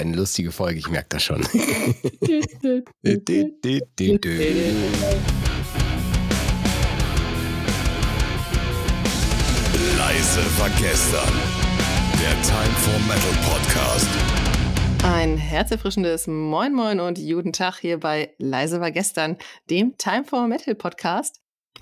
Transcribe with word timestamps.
eine 0.00 0.16
lustige 0.16 0.50
Folge, 0.50 0.78
ich 0.78 0.88
merke 0.88 1.08
das 1.10 1.22
schon. 1.22 1.40
Leise 9.98 10.42
war 10.58 10.70
gestern. 10.80 11.32
Der 12.20 12.42
Time 12.42 12.74
for 12.78 12.98
Metal 13.06 13.34
Podcast. 13.44 14.08
Ein 15.04 15.36
herzerfrischendes 15.36 16.26
Moin 16.26 16.72
Moin 16.72 17.00
und 17.00 17.18
guten 17.18 17.52
Tag 17.52 17.78
hier 17.78 18.00
bei 18.00 18.34
Leise 18.38 18.80
war 18.80 18.90
gestern, 18.90 19.36
dem 19.70 19.96
Time 19.98 20.24
for 20.24 20.48
Metal 20.48 20.74
Podcast. 20.74 21.40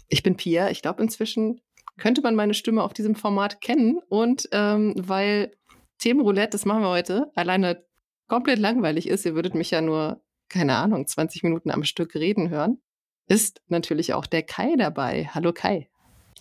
Ich 0.09 0.23
bin 0.23 0.37
Pia. 0.37 0.71
Ich 0.71 0.83
glaube, 0.83 1.03
inzwischen 1.03 1.61
könnte 1.99 2.21
man 2.21 2.35
meine 2.35 2.55
Stimme 2.55 2.83
auf 2.83 2.93
diesem 2.93 3.15
Format 3.15 3.61
kennen. 3.61 4.01
Und 4.09 4.49
ähm, 4.53 4.95
weil 4.97 5.53
Themenroulette, 5.99 6.51
das 6.51 6.65
machen 6.65 6.83
wir 6.83 6.89
heute, 6.89 7.31
alleine 7.35 7.85
komplett 8.33 8.61
langweilig 8.61 9.09
ist, 9.09 9.27
ihr 9.27 9.35
würdet 9.35 9.55
mich 9.55 9.71
ja 9.73 9.83
nur, 9.83 10.23
keine 10.49 10.77
Ahnung, 10.77 11.07
20 11.07 11.43
Minuten 11.43 11.71
am 11.71 11.85
Stück 11.85 12.15
reden 12.15 12.49
hören, 12.49 12.79
ist 13.29 13.61
natürlich 13.69 14.15
auch 14.15 14.25
der 14.25 14.43
Kai 14.43 14.75
dabei. 14.79 15.29
Hallo 15.35 15.53
Kai. 15.53 15.91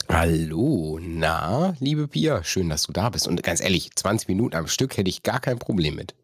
Hallo, 0.08 1.00
na, 1.02 1.76
liebe 1.82 2.08
Pia, 2.08 2.46
schön, 2.46 2.70
dass 2.70 2.84
du 2.84 2.94
da 2.94 3.10
bist. 3.10 3.28
Und 3.28 3.44
ganz 3.44 3.60
ehrlich, 3.60 3.94
20 3.94 4.30
Minuten 4.30 4.56
am 4.56 4.68
Stück 4.68 4.96
hätte 4.96 5.10
ich 5.10 5.22
gar 5.22 5.42
kein 5.42 5.60
Problem 5.60 5.96
mit. 5.96 6.16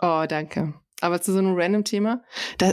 Oh, 0.00 0.24
danke. 0.26 0.72
Aber 1.02 1.20
zu 1.20 1.32
so 1.34 1.40
einem 1.40 1.56
random 1.56 1.84
Thema, 1.84 2.22
da, 2.56 2.72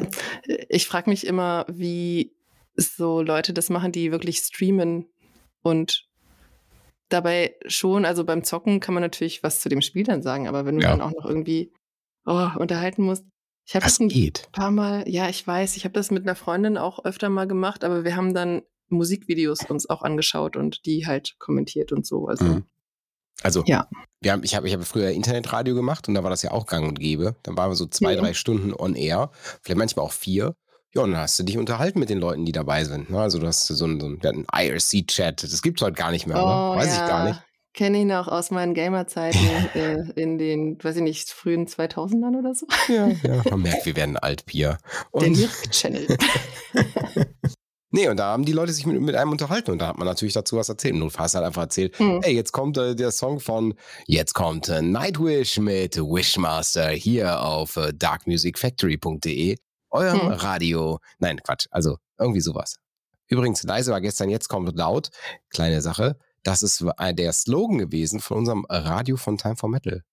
ich 0.70 0.88
frage 0.88 1.10
mich 1.10 1.28
immer, 1.28 1.66
wie 1.68 2.32
so 2.78 3.22
Leute 3.22 3.52
das 3.52 3.70
machen, 3.70 3.92
die 3.92 4.14
wirklich 4.14 4.38
streamen 4.38 5.10
und 5.62 6.08
dabei 7.10 7.56
schon, 7.66 8.06
also 8.06 8.24
beim 8.24 8.46
Zocken 8.46 8.80
kann 8.80 8.94
man 8.94 9.04
natürlich 9.04 9.44
was 9.44 9.60
zu 9.60 9.68
dem 9.68 9.82
Spiel 9.82 10.06
dann 10.06 10.22
sagen, 10.22 10.48
aber 10.48 10.66
wenn 10.66 10.78
du 10.78 10.84
ja. 10.84 10.92
dann 10.92 11.02
auch 11.02 11.12
noch 11.12 11.26
irgendwie 11.26 11.74
oh, 12.26 12.50
unterhalten 12.58 13.04
musst. 13.04 13.24
Ich 13.66 13.76
habe 13.76 13.86
das 13.86 14.00
ein 14.00 14.10
geht. 14.10 14.50
paar 14.52 14.72
Mal, 14.72 15.08
ja, 15.08 15.30
ich 15.30 15.46
weiß, 15.46 15.78
ich 15.78 15.84
habe 15.84 15.94
das 15.94 16.10
mit 16.10 16.24
einer 16.24 16.36
Freundin 16.36 16.78
auch 16.78 17.06
öfter 17.06 17.30
mal 17.30 17.48
gemacht, 17.48 17.84
aber 17.84 18.04
wir 18.04 18.16
haben 18.16 18.34
dann 18.34 18.64
Musikvideos 18.88 19.60
uns 19.70 19.88
auch 19.88 20.02
angeschaut 20.02 20.56
und 20.56 20.86
die 20.86 21.06
halt 21.06 21.36
kommentiert 21.38 21.92
und 21.92 22.06
so. 22.06 22.28
Also, 22.28 22.46
mhm. 22.46 22.64
also 23.44 23.64
ja. 23.68 23.88
Wir 24.22 24.32
haben, 24.32 24.44
ich 24.44 24.56
habe 24.56 24.68
ich 24.68 24.74
hab 24.74 24.84
früher 24.84 25.12
Internetradio 25.12 25.76
gemacht 25.76 26.08
und 26.08 26.16
da 26.16 26.24
war 26.24 26.30
das 26.30 26.42
ja 26.42 26.52
auch 26.52 26.66
gang 26.66 26.88
und 26.88 27.00
gäbe. 27.00 27.36
Dann 27.44 27.56
waren 27.58 27.70
wir 27.70 27.76
so 27.76 27.86
zwei, 27.86 28.16
mhm. 28.16 28.22
drei 28.22 28.34
Stunden 28.34 28.74
on 28.74 28.96
air, 28.96 29.30
vielleicht 29.62 29.78
manchmal 29.78 30.06
auch 30.06 30.12
vier. 30.12 30.56
Ja, 30.96 31.04
und 31.04 31.12
dann 31.12 31.22
hast 31.22 31.38
du 31.38 31.44
dich 31.44 31.60
unterhalten 31.60 32.00
mit 32.00 32.10
den 32.10 32.18
Leuten, 32.18 32.46
die 32.46 32.52
dabei 32.52 32.84
sind. 32.84 33.12
Ne? 33.12 33.20
Also 33.20 33.38
du 33.38 33.46
hast 33.46 33.68
so 33.68 33.86
einen, 33.86 34.00
so 34.00 34.08
einen 34.08 34.48
IRC-Chat. 34.52 35.44
Das 35.44 35.62
gibt 35.62 35.80
es 35.80 35.86
heute 35.86 35.94
gar 35.94 36.10
nicht 36.10 36.26
mehr, 36.26 36.38
oh, 36.38 36.76
Weiß 36.76 36.88
ja. 36.88 37.04
ich 37.04 37.08
gar 37.08 37.26
nicht. 37.26 37.42
Kenne 37.74 38.00
ich 38.00 38.06
noch 38.06 38.28
aus 38.28 38.52
meinen 38.52 38.74
Gamer-Zeiten 38.74 39.40
äh, 39.76 40.12
in 40.16 40.38
den, 40.38 40.84
weiß 40.84 40.98
ich 40.98 41.02
nicht, 41.04 41.30
frühen 41.30 41.68
2000ern 41.68 42.38
oder 42.38 42.56
so. 42.56 42.66
Ja, 42.88 43.08
ja. 43.08 43.44
Man 43.50 43.62
merkt, 43.62 43.86
wir 43.86 43.96
werden 43.96 44.18
alt, 44.18 44.46
Pia. 44.46 44.78
Und 45.12 45.24
Der 45.24 45.30
Nirk-Channel. 45.32 46.08
Nee, 47.92 48.08
und 48.08 48.18
da 48.18 48.26
haben 48.32 48.46
die 48.46 48.52
Leute 48.52 48.72
sich 48.72 48.86
mit, 48.86 49.02
mit, 49.02 49.16
einem 49.16 49.32
unterhalten 49.32 49.72
und 49.72 49.80
da 49.80 49.88
hat 49.88 49.98
man 49.98 50.06
natürlich 50.06 50.36
dazu 50.36 50.58
was 50.58 50.70
erzählt. 50.70 50.94
Und 50.94 51.18
hast 51.18 51.34
halt 51.34 51.44
einfach 51.44 51.64
erzählt, 51.64 52.00
mhm. 52.00 52.20
ey, 52.22 52.36
jetzt 52.36 52.52
kommt 52.52 52.78
äh, 52.78 52.96
der 52.96 53.10
Song 53.10 53.40
von, 53.40 53.74
jetzt 54.06 54.36
kommt 54.36 54.70
äh, 54.70 54.84
Nightwish 54.84 55.58
mit 55.58 55.98
Wishmaster 55.98 56.90
hier 56.90 57.42
auf 57.42 57.78
äh, 57.78 57.92
darkmusicfactory.de 57.92 59.58
eurem 59.90 60.22
hm. 60.22 60.28
Radio. 60.28 61.00
Nein, 61.18 61.40
Quatsch. 61.44 61.66
Also 61.72 61.98
irgendwie 62.20 62.42
sowas. 62.42 62.76
Übrigens, 63.28 63.64
leise 63.64 63.92
war 63.92 64.02
gestern, 64.02 64.30
jetzt 64.30 64.50
kommt 64.50 64.76
laut. 64.76 65.10
Kleine 65.50 65.82
Sache. 65.82 66.18
Das 66.44 66.64
ist 66.64 66.84
der 67.14 67.34
Slogan 67.34 67.78
gewesen 67.78 68.20
von 68.20 68.38
unserem 68.40 68.66
Radio 68.70 69.18
von 69.18 69.38
Time 69.38 69.56
for 69.56 69.70
Metal. 69.70 70.04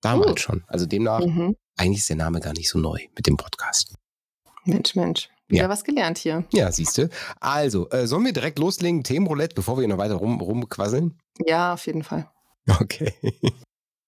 Damals 0.00 0.32
uh. 0.32 0.36
schon. 0.36 0.64
Also 0.66 0.86
demnach, 0.86 1.24
mhm. 1.24 1.56
eigentlich 1.76 2.00
ist 2.00 2.08
der 2.08 2.16
Name 2.16 2.40
gar 2.40 2.52
nicht 2.52 2.68
so 2.68 2.78
neu 2.78 2.98
mit 3.14 3.26
dem 3.26 3.36
Podcast. 3.36 3.94
Mensch, 4.64 4.94
Mensch. 4.94 5.28
Wieder 5.48 5.64
ja. 5.64 5.68
was 5.68 5.84
gelernt 5.84 6.18
hier. 6.18 6.44
Ja, 6.52 6.72
siehst 6.72 6.98
du. 6.98 7.08
Also, 7.40 7.88
äh, 7.90 8.06
sollen 8.06 8.24
wir 8.24 8.32
direkt 8.32 8.58
loslegen, 8.58 9.04
Themenroulette, 9.04 9.54
bevor 9.54 9.78
wir 9.78 9.86
noch 9.86 9.98
weiter 9.98 10.14
rum, 10.14 10.40
rumquasseln? 10.40 11.18
Ja, 11.44 11.74
auf 11.74 11.86
jeden 11.86 12.02
Fall. 12.02 12.28
Okay. 12.80 13.14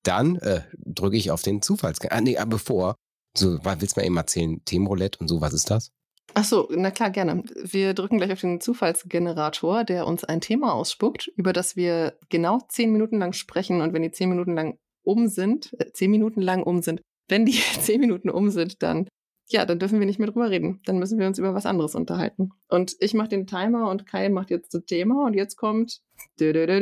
Dann 0.02 0.36
äh, 0.36 0.62
drücke 0.84 1.16
ich 1.16 1.30
auf 1.30 1.42
den 1.42 1.62
Zufalls... 1.62 2.00
Ah, 2.10 2.20
nee, 2.20 2.36
bevor, 2.46 2.96
so, 3.36 3.58
willst 3.62 3.96
du 3.96 4.00
mal 4.00 4.06
eben 4.06 4.16
erzählen, 4.16 4.64
Themenroulette 4.64 5.18
und 5.20 5.28
so, 5.28 5.40
was 5.40 5.52
ist 5.52 5.70
das? 5.70 5.90
Ach 6.34 6.44
so, 6.44 6.68
na 6.70 6.90
klar, 6.90 7.10
gerne. 7.10 7.42
Wir 7.56 7.94
drücken 7.94 8.18
gleich 8.18 8.32
auf 8.32 8.40
den 8.40 8.60
Zufallsgenerator, 8.60 9.84
der 9.84 10.06
uns 10.06 10.24
ein 10.24 10.40
Thema 10.40 10.74
ausspuckt, 10.74 11.28
über 11.36 11.52
das 11.52 11.76
wir 11.76 12.16
genau 12.28 12.60
zehn 12.68 12.92
Minuten 12.92 13.18
lang 13.18 13.32
sprechen. 13.32 13.80
Und 13.80 13.92
wenn 13.92 14.02
die 14.02 14.12
zehn 14.12 14.28
Minuten 14.28 14.54
lang 14.54 14.78
um 15.02 15.26
sind, 15.28 15.72
äh, 15.78 15.90
zehn 15.92 16.10
Minuten 16.10 16.42
lang 16.42 16.62
um 16.62 16.82
sind, 16.82 17.00
wenn 17.28 17.46
die 17.46 17.52
zehn 17.80 18.00
Minuten 18.00 18.30
um 18.30 18.50
sind, 18.50 18.82
dann 18.82 19.08
ja, 19.50 19.64
dann 19.64 19.78
dürfen 19.78 19.98
wir 19.98 20.06
nicht 20.06 20.18
mehr 20.18 20.28
drüber 20.28 20.50
reden. 20.50 20.80
Dann 20.84 20.98
müssen 20.98 21.18
wir 21.18 21.26
uns 21.26 21.38
über 21.38 21.54
was 21.54 21.64
anderes 21.64 21.94
unterhalten. 21.94 22.50
Und 22.68 22.96
ich 23.00 23.14
mache 23.14 23.28
den 23.28 23.46
Timer 23.46 23.88
und 23.88 24.04
Kai 24.04 24.28
macht 24.28 24.50
jetzt 24.50 24.74
das 24.74 24.84
Thema 24.84 25.24
und 25.24 25.32
jetzt 25.32 25.56
kommt. 25.56 26.02
Dö, 26.38 26.52
dö, 26.52 26.66
dö, 26.66 26.80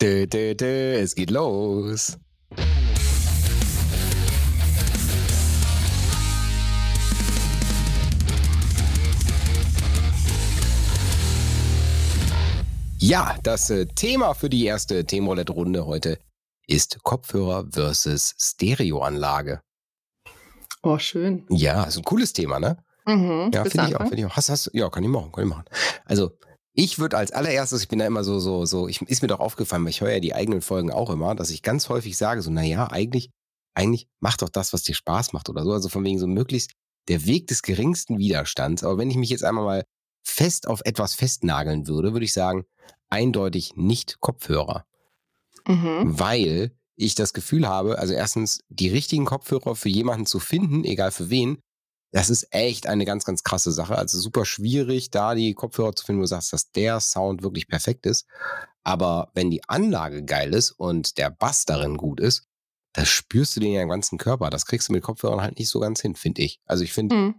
dö. 0.00 0.26
Dö, 0.26 0.54
dö, 0.56 0.92
es 0.94 1.14
geht 1.14 1.30
los. 1.30 2.18
Ja, 13.02 13.38
das 13.42 13.70
äh, 13.70 13.86
Thema 13.86 14.34
für 14.34 14.50
die 14.50 14.62
erste 14.66 15.06
Themenroulette-Runde 15.06 15.86
heute 15.86 16.18
ist 16.66 17.02
Kopfhörer 17.02 17.66
versus 17.72 18.34
Stereoanlage. 18.38 19.62
Oh, 20.82 20.98
schön. 20.98 21.46
Ja, 21.48 21.84
ist 21.84 21.96
ein 21.96 22.04
cooles 22.04 22.34
Thema, 22.34 22.60
ne? 22.60 22.76
Mhm, 23.06 23.52
ja, 23.54 23.64
finde 23.64 23.88
ich 23.88 23.96
auch. 23.96 24.06
Find 24.06 24.18
ich 24.18 24.26
auch. 24.26 24.36
Hast, 24.36 24.50
hast, 24.50 24.70
ja, 24.74 24.90
kann 24.90 25.02
ich 25.02 25.08
machen, 25.08 25.32
kann 25.32 25.44
ich 25.44 25.50
machen. 25.50 25.64
Also, 26.04 26.32
ich 26.74 26.98
würde 26.98 27.16
als 27.16 27.32
allererstes, 27.32 27.80
ich 27.80 27.88
bin 27.88 28.00
da 28.00 28.06
immer 28.06 28.22
so, 28.22 28.38
so, 28.38 28.66
so, 28.66 28.86
ich, 28.86 29.00
ist 29.00 29.22
mir 29.22 29.28
doch 29.28 29.40
aufgefallen, 29.40 29.82
weil 29.84 29.90
ich 29.90 30.02
höre 30.02 30.12
ja 30.12 30.20
die 30.20 30.34
eigenen 30.34 30.60
Folgen 30.60 30.92
auch 30.92 31.08
immer, 31.08 31.34
dass 31.34 31.48
ich 31.48 31.62
ganz 31.62 31.88
häufig 31.88 32.18
sage, 32.18 32.42
so, 32.42 32.50
naja, 32.50 32.90
eigentlich, 32.90 33.30
eigentlich 33.74 34.08
mach 34.20 34.36
doch 34.36 34.50
das, 34.50 34.74
was 34.74 34.82
dir 34.82 34.94
Spaß 34.94 35.32
macht 35.32 35.48
oder 35.48 35.64
so. 35.64 35.72
Also 35.72 35.88
von 35.88 36.04
wegen 36.04 36.18
so 36.18 36.26
möglichst 36.26 36.72
der 37.08 37.24
Weg 37.24 37.46
des 37.46 37.62
geringsten 37.62 38.18
Widerstands. 38.18 38.84
Aber 38.84 38.98
wenn 38.98 39.10
ich 39.10 39.16
mich 39.16 39.30
jetzt 39.30 39.42
einmal 39.42 39.64
mal 39.64 39.84
fest 40.22 40.66
auf 40.66 40.80
etwas 40.84 41.14
festnageln 41.14 41.86
würde, 41.86 42.12
würde 42.12 42.24
ich 42.24 42.32
sagen, 42.32 42.64
eindeutig 43.08 43.76
nicht 43.76 44.20
Kopfhörer. 44.20 44.84
Mhm. 45.66 46.18
Weil 46.18 46.72
ich 46.96 47.14
das 47.14 47.32
Gefühl 47.32 47.66
habe, 47.66 47.98
also 47.98 48.14
erstens, 48.14 48.60
die 48.68 48.88
richtigen 48.88 49.24
Kopfhörer 49.24 49.74
für 49.74 49.88
jemanden 49.88 50.26
zu 50.26 50.38
finden, 50.38 50.84
egal 50.84 51.10
für 51.10 51.30
wen, 51.30 51.58
das 52.12 52.28
ist 52.28 52.48
echt 52.50 52.86
eine 52.86 53.04
ganz, 53.04 53.24
ganz 53.24 53.42
krasse 53.42 53.70
Sache. 53.70 53.96
Also 53.96 54.18
super 54.18 54.44
schwierig, 54.44 55.10
da 55.10 55.34
die 55.34 55.54
Kopfhörer 55.54 55.94
zu 55.94 56.04
finden, 56.04 56.20
wo 56.20 56.24
du 56.24 56.28
sagst, 56.28 56.52
dass 56.52 56.72
der 56.72 57.00
Sound 57.00 57.42
wirklich 57.42 57.68
perfekt 57.68 58.04
ist. 58.04 58.26
Aber 58.82 59.30
wenn 59.34 59.50
die 59.50 59.62
Anlage 59.68 60.24
geil 60.24 60.52
ist 60.52 60.72
und 60.72 61.18
der 61.18 61.30
Bass 61.30 61.64
darin 61.66 61.96
gut 61.96 62.18
ist, 62.18 62.44
das 62.92 63.08
spürst 63.08 63.54
du 63.54 63.60
den 63.60 63.72
ja 63.72 63.82
im 63.82 63.88
ganzen 63.88 64.18
Körper. 64.18 64.50
Das 64.50 64.66
kriegst 64.66 64.88
du 64.88 64.92
mit 64.92 65.04
Kopfhörern 65.04 65.40
halt 65.40 65.58
nicht 65.58 65.68
so 65.68 65.78
ganz 65.78 66.00
hin, 66.00 66.16
finde 66.16 66.42
ich. 66.42 66.60
Also 66.66 66.82
ich 66.82 66.92
finde, 66.92 67.14
mhm 67.14 67.34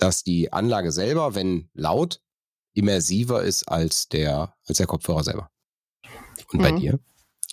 dass 0.00 0.24
die 0.24 0.52
Anlage 0.52 0.92
selber, 0.92 1.34
wenn 1.34 1.68
laut, 1.74 2.20
immersiver 2.74 3.42
ist 3.42 3.64
als 3.64 4.08
der, 4.08 4.54
als 4.66 4.78
der 4.78 4.86
Kopfhörer 4.86 5.24
selber. 5.24 5.50
Und 6.52 6.60
mhm. 6.60 6.62
bei 6.62 6.72
dir? 6.72 7.00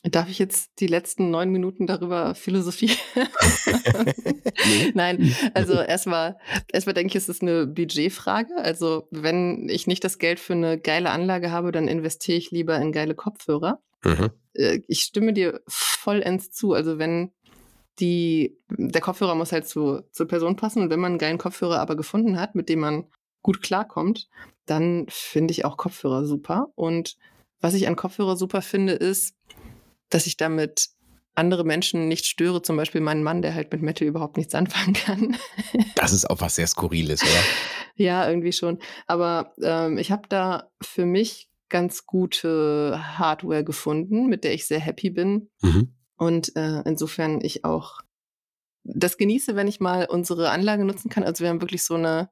Darf 0.04 0.30
ich 0.30 0.40
jetzt 0.40 0.80
die 0.80 0.88
letzten 0.88 1.32
neun 1.32 1.50
Minuten 1.50 1.88
darüber 1.88 2.36
Philosophie? 2.36 2.92
Nein, 4.94 5.36
also 5.54 5.74
erstmal, 5.74 6.38
erstmal 6.72 6.94
denke 6.94 7.12
ich, 7.12 7.16
es 7.16 7.30
ist 7.30 7.42
eine 7.42 7.66
Budgetfrage. 7.66 8.56
Also 8.58 9.08
wenn 9.12 9.68
ich 9.70 9.88
nicht 9.88 10.04
das 10.04 10.20
Geld 10.20 10.40
für 10.40 10.54
eine 10.54 10.80
geile 10.80 11.10
Anlage 11.10 11.52
habe, 11.52 11.72
dann 11.72 11.88
investiere 11.88 12.38
ich 12.38 12.52
lieber 12.52 12.78
in 12.80 12.92
geile 12.92 13.16
Kopfhörer. 13.16 13.82
Mhm. 14.04 14.30
Äh, 14.54 14.82
ich 14.88 15.02
stimme 15.02 15.34
dir 15.34 15.62
vollends 15.68 16.52
zu. 16.52 16.74
Also 16.74 17.00
wenn 17.00 17.32
die, 18.00 18.58
der 18.70 19.02
Kopfhörer 19.02 19.36
muss 19.36 19.52
halt 19.52 19.68
zu, 19.68 20.02
zur 20.12 20.28
Person 20.28 20.56
passen. 20.56 20.82
Und 20.82 20.90
wenn 20.90 21.00
man 21.00 21.14
einen 21.14 21.20
geilen 21.20 21.38
Kopfhörer 21.38 21.80
aber 21.80 21.96
gefunden 21.96 22.40
hat, 22.40 22.56
mit 22.56 22.70
dem 22.70 22.80
man 22.80 23.06
gut 23.42 23.62
klarkommt, 23.62 24.28
dann 24.66 25.06
finde 25.10 25.52
ich 25.52 25.66
auch 25.66 25.78
Kopfhörer 25.78 26.26
super. 26.26 26.72
Und 26.76 27.18
was 27.60 27.74
ich 27.74 27.88
an 27.88 27.96
Kopfhörer 27.96 28.36
super 28.36 28.62
finde, 28.62 28.94
ist, 28.94 29.36
dass 30.10 30.28
ich 30.28 30.38
damit 30.38 30.90
andere 31.34 31.64
Menschen 31.64 32.08
nicht 32.08 32.26
störe, 32.26 32.62
zum 32.62 32.78
Beispiel 32.78 33.02
meinen 33.02 33.24
Mann, 33.24 33.42
der 33.42 33.54
halt 33.54 33.72
mit 33.72 33.82
Metal 33.82 34.08
überhaupt 34.08 34.38
nichts 34.38 34.56
anfangen 34.56 34.94
kann. 34.94 35.38
Das 35.96 36.14
ist 36.14 36.30
auch 36.30 36.42
was 36.42 36.56
sehr 36.56 36.68
Skurriles, 36.68 37.22
oder? 37.24 37.44
ja, 37.96 38.28
irgendwie 38.30 38.54
schon. 38.54 38.80
Aber 39.08 39.54
ähm, 39.62 39.98
ich 39.98 40.12
habe 40.12 40.24
da 40.30 40.70
für 40.82 41.06
mich 41.06 41.50
ganz 41.70 42.06
gute 42.06 43.18
Hardware 43.18 43.64
gefunden, 43.64 44.28
mit 44.28 44.44
der 44.44 44.54
ich 44.54 44.66
sehr 44.66 44.80
happy 44.80 45.10
bin. 45.10 45.50
Mhm. 45.62 45.94
Und 46.18 46.56
äh, 46.56 46.82
insofern 46.86 47.42
ich 47.42 47.64
auch 47.64 48.02
das 48.84 49.18
genieße, 49.18 49.56
wenn 49.56 49.68
ich 49.68 49.80
mal 49.80 50.08
unsere 50.10 50.50
Anlage 50.50 50.86
nutzen 50.86 51.10
kann. 51.10 51.24
Also 51.24 51.44
wir 51.44 51.50
haben 51.50 51.62
wirklich 51.62 51.84
so 51.84 51.96
eine 51.96 52.30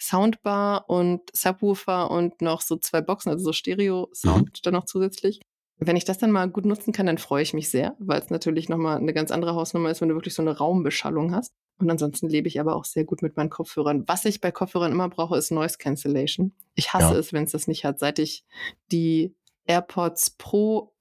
Soundbar 0.00 0.88
und 0.88 1.22
Subwoofer 1.34 2.10
und 2.10 2.40
noch 2.40 2.60
so 2.60 2.76
zwei 2.76 3.00
Boxen, 3.00 3.30
also 3.30 3.44
so 3.44 3.52
Stereo-Sound 3.52 4.46
mhm. 4.46 4.62
dann 4.62 4.74
noch 4.74 4.84
zusätzlich. 4.84 5.40
Wenn 5.80 5.96
ich 5.96 6.04
das 6.04 6.18
dann 6.18 6.32
mal 6.32 6.48
gut 6.48 6.66
nutzen 6.66 6.92
kann, 6.92 7.06
dann 7.06 7.18
freue 7.18 7.42
ich 7.42 7.54
mich 7.54 7.70
sehr, 7.70 7.94
weil 7.98 8.20
es 8.20 8.30
natürlich 8.30 8.68
nochmal 8.68 8.98
eine 8.98 9.12
ganz 9.12 9.30
andere 9.30 9.54
Hausnummer 9.54 9.90
ist, 9.90 10.00
wenn 10.00 10.08
du 10.08 10.14
wirklich 10.16 10.34
so 10.34 10.42
eine 10.42 10.56
Raumbeschallung 10.56 11.34
hast. 11.34 11.52
Und 11.78 11.88
ansonsten 11.88 12.28
lebe 12.28 12.48
ich 12.48 12.58
aber 12.58 12.74
auch 12.74 12.84
sehr 12.84 13.04
gut 13.04 13.22
mit 13.22 13.36
meinen 13.36 13.50
Kopfhörern. 13.50 14.02
Was 14.08 14.24
ich 14.24 14.40
bei 14.40 14.50
Kopfhörern 14.50 14.90
immer 14.90 15.08
brauche, 15.08 15.36
ist 15.36 15.52
Noise 15.52 15.78
Cancellation. 15.78 16.52
Ich 16.74 16.92
hasse 16.92 17.14
ja. 17.14 17.20
es, 17.20 17.32
wenn 17.32 17.44
es 17.44 17.52
das 17.52 17.68
nicht 17.68 17.84
hat. 17.84 18.00
Seit 18.00 18.18
ich 18.18 18.44
die 18.90 19.36
AirPods 19.66 20.30
Pro 20.30 20.92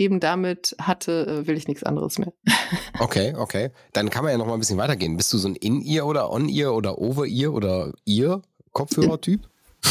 eben 0.00 0.18
damit 0.18 0.74
hatte, 0.80 1.26
äh, 1.26 1.46
will 1.46 1.56
ich 1.56 1.68
nichts 1.68 1.84
anderes 1.84 2.18
mehr. 2.18 2.32
okay, 2.98 3.34
okay. 3.36 3.70
Dann 3.92 4.08
kann 4.08 4.24
man 4.24 4.32
ja 4.32 4.38
noch 4.38 4.46
mal 4.46 4.54
ein 4.54 4.60
bisschen 4.60 4.78
weitergehen. 4.78 5.16
Bist 5.16 5.32
du 5.32 5.38
so 5.38 5.46
ein 5.46 5.56
In-Ear 5.56 6.06
oder 6.06 6.30
On-Ear 6.30 6.74
oder 6.74 6.98
Over-Ear 6.98 7.52
oder 7.52 7.92
Ear-Kopfhörer-Typ? 8.06 9.48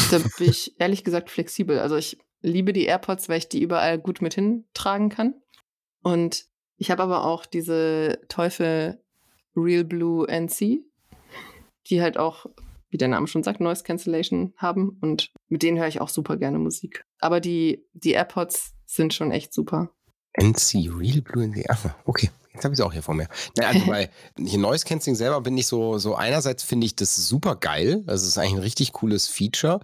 Da 0.09 0.17
bin 0.38 0.50
ich 0.50 0.79
ehrlich 0.79 1.03
gesagt 1.03 1.29
flexibel. 1.29 1.79
Also 1.79 1.95
ich 1.95 2.17
liebe 2.41 2.73
die 2.73 2.85
AirPods, 2.85 3.29
weil 3.29 3.38
ich 3.38 3.50
die 3.50 3.61
überall 3.61 4.00
gut 4.00 4.21
mit 4.21 4.33
hintragen 4.33 5.09
kann. 5.09 5.35
Und 6.01 6.45
ich 6.77 6.89
habe 6.89 7.03
aber 7.03 7.25
auch 7.25 7.45
diese 7.45 8.19
Teufel 8.29 9.00
Real 9.55 9.83
Blue 9.83 10.27
NC, 10.27 10.79
die 11.88 12.01
halt 12.01 12.17
auch, 12.17 12.47
wie 12.89 12.97
der 12.97 13.09
Name 13.09 13.27
schon 13.27 13.44
sagt, 13.44 13.59
Noise 13.59 13.83
Cancellation 13.83 14.53
haben. 14.57 14.97
Und 15.01 15.31
mit 15.50 15.62
denen 15.62 15.77
höre 15.77 15.88
ich 15.88 16.01
auch 16.01 16.09
super 16.09 16.38
gerne 16.38 16.57
Musik. 16.57 17.03
Aber 17.19 17.39
die, 17.39 17.85
die 17.94 18.12
AirPods 18.12 18.73
sind 18.85 19.13
schon 19.13 19.31
echt 19.31 19.53
super. 19.53 19.91
NC 20.33 20.89
Real 20.91 21.21
Blue 21.21 21.43
NC, 21.43 21.65
ach, 21.69 21.95
okay. 22.05 22.29
Jetzt 22.53 22.65
habe 22.65 22.73
ich 22.73 22.79
es 22.79 22.85
auch 22.85 22.91
hier 22.91 23.03
vor 23.03 23.15
mir. 23.15 23.27
Na, 23.57 23.67
also 23.67 23.85
bei 23.85 24.09
Noise 24.37 24.85
Cancelling 24.85 25.15
selber 25.15 25.39
bin 25.39 25.57
ich 25.57 25.67
so, 25.67 25.97
so 25.97 26.15
einerseits 26.15 26.63
finde 26.63 26.85
ich 26.85 26.95
das 26.95 27.15
super 27.15 27.55
geil. 27.55 28.03
Es 28.07 28.23
ist 28.23 28.37
eigentlich 28.37 28.55
ein 28.55 28.59
richtig 28.59 28.91
cooles 28.91 29.27
Feature. 29.27 29.81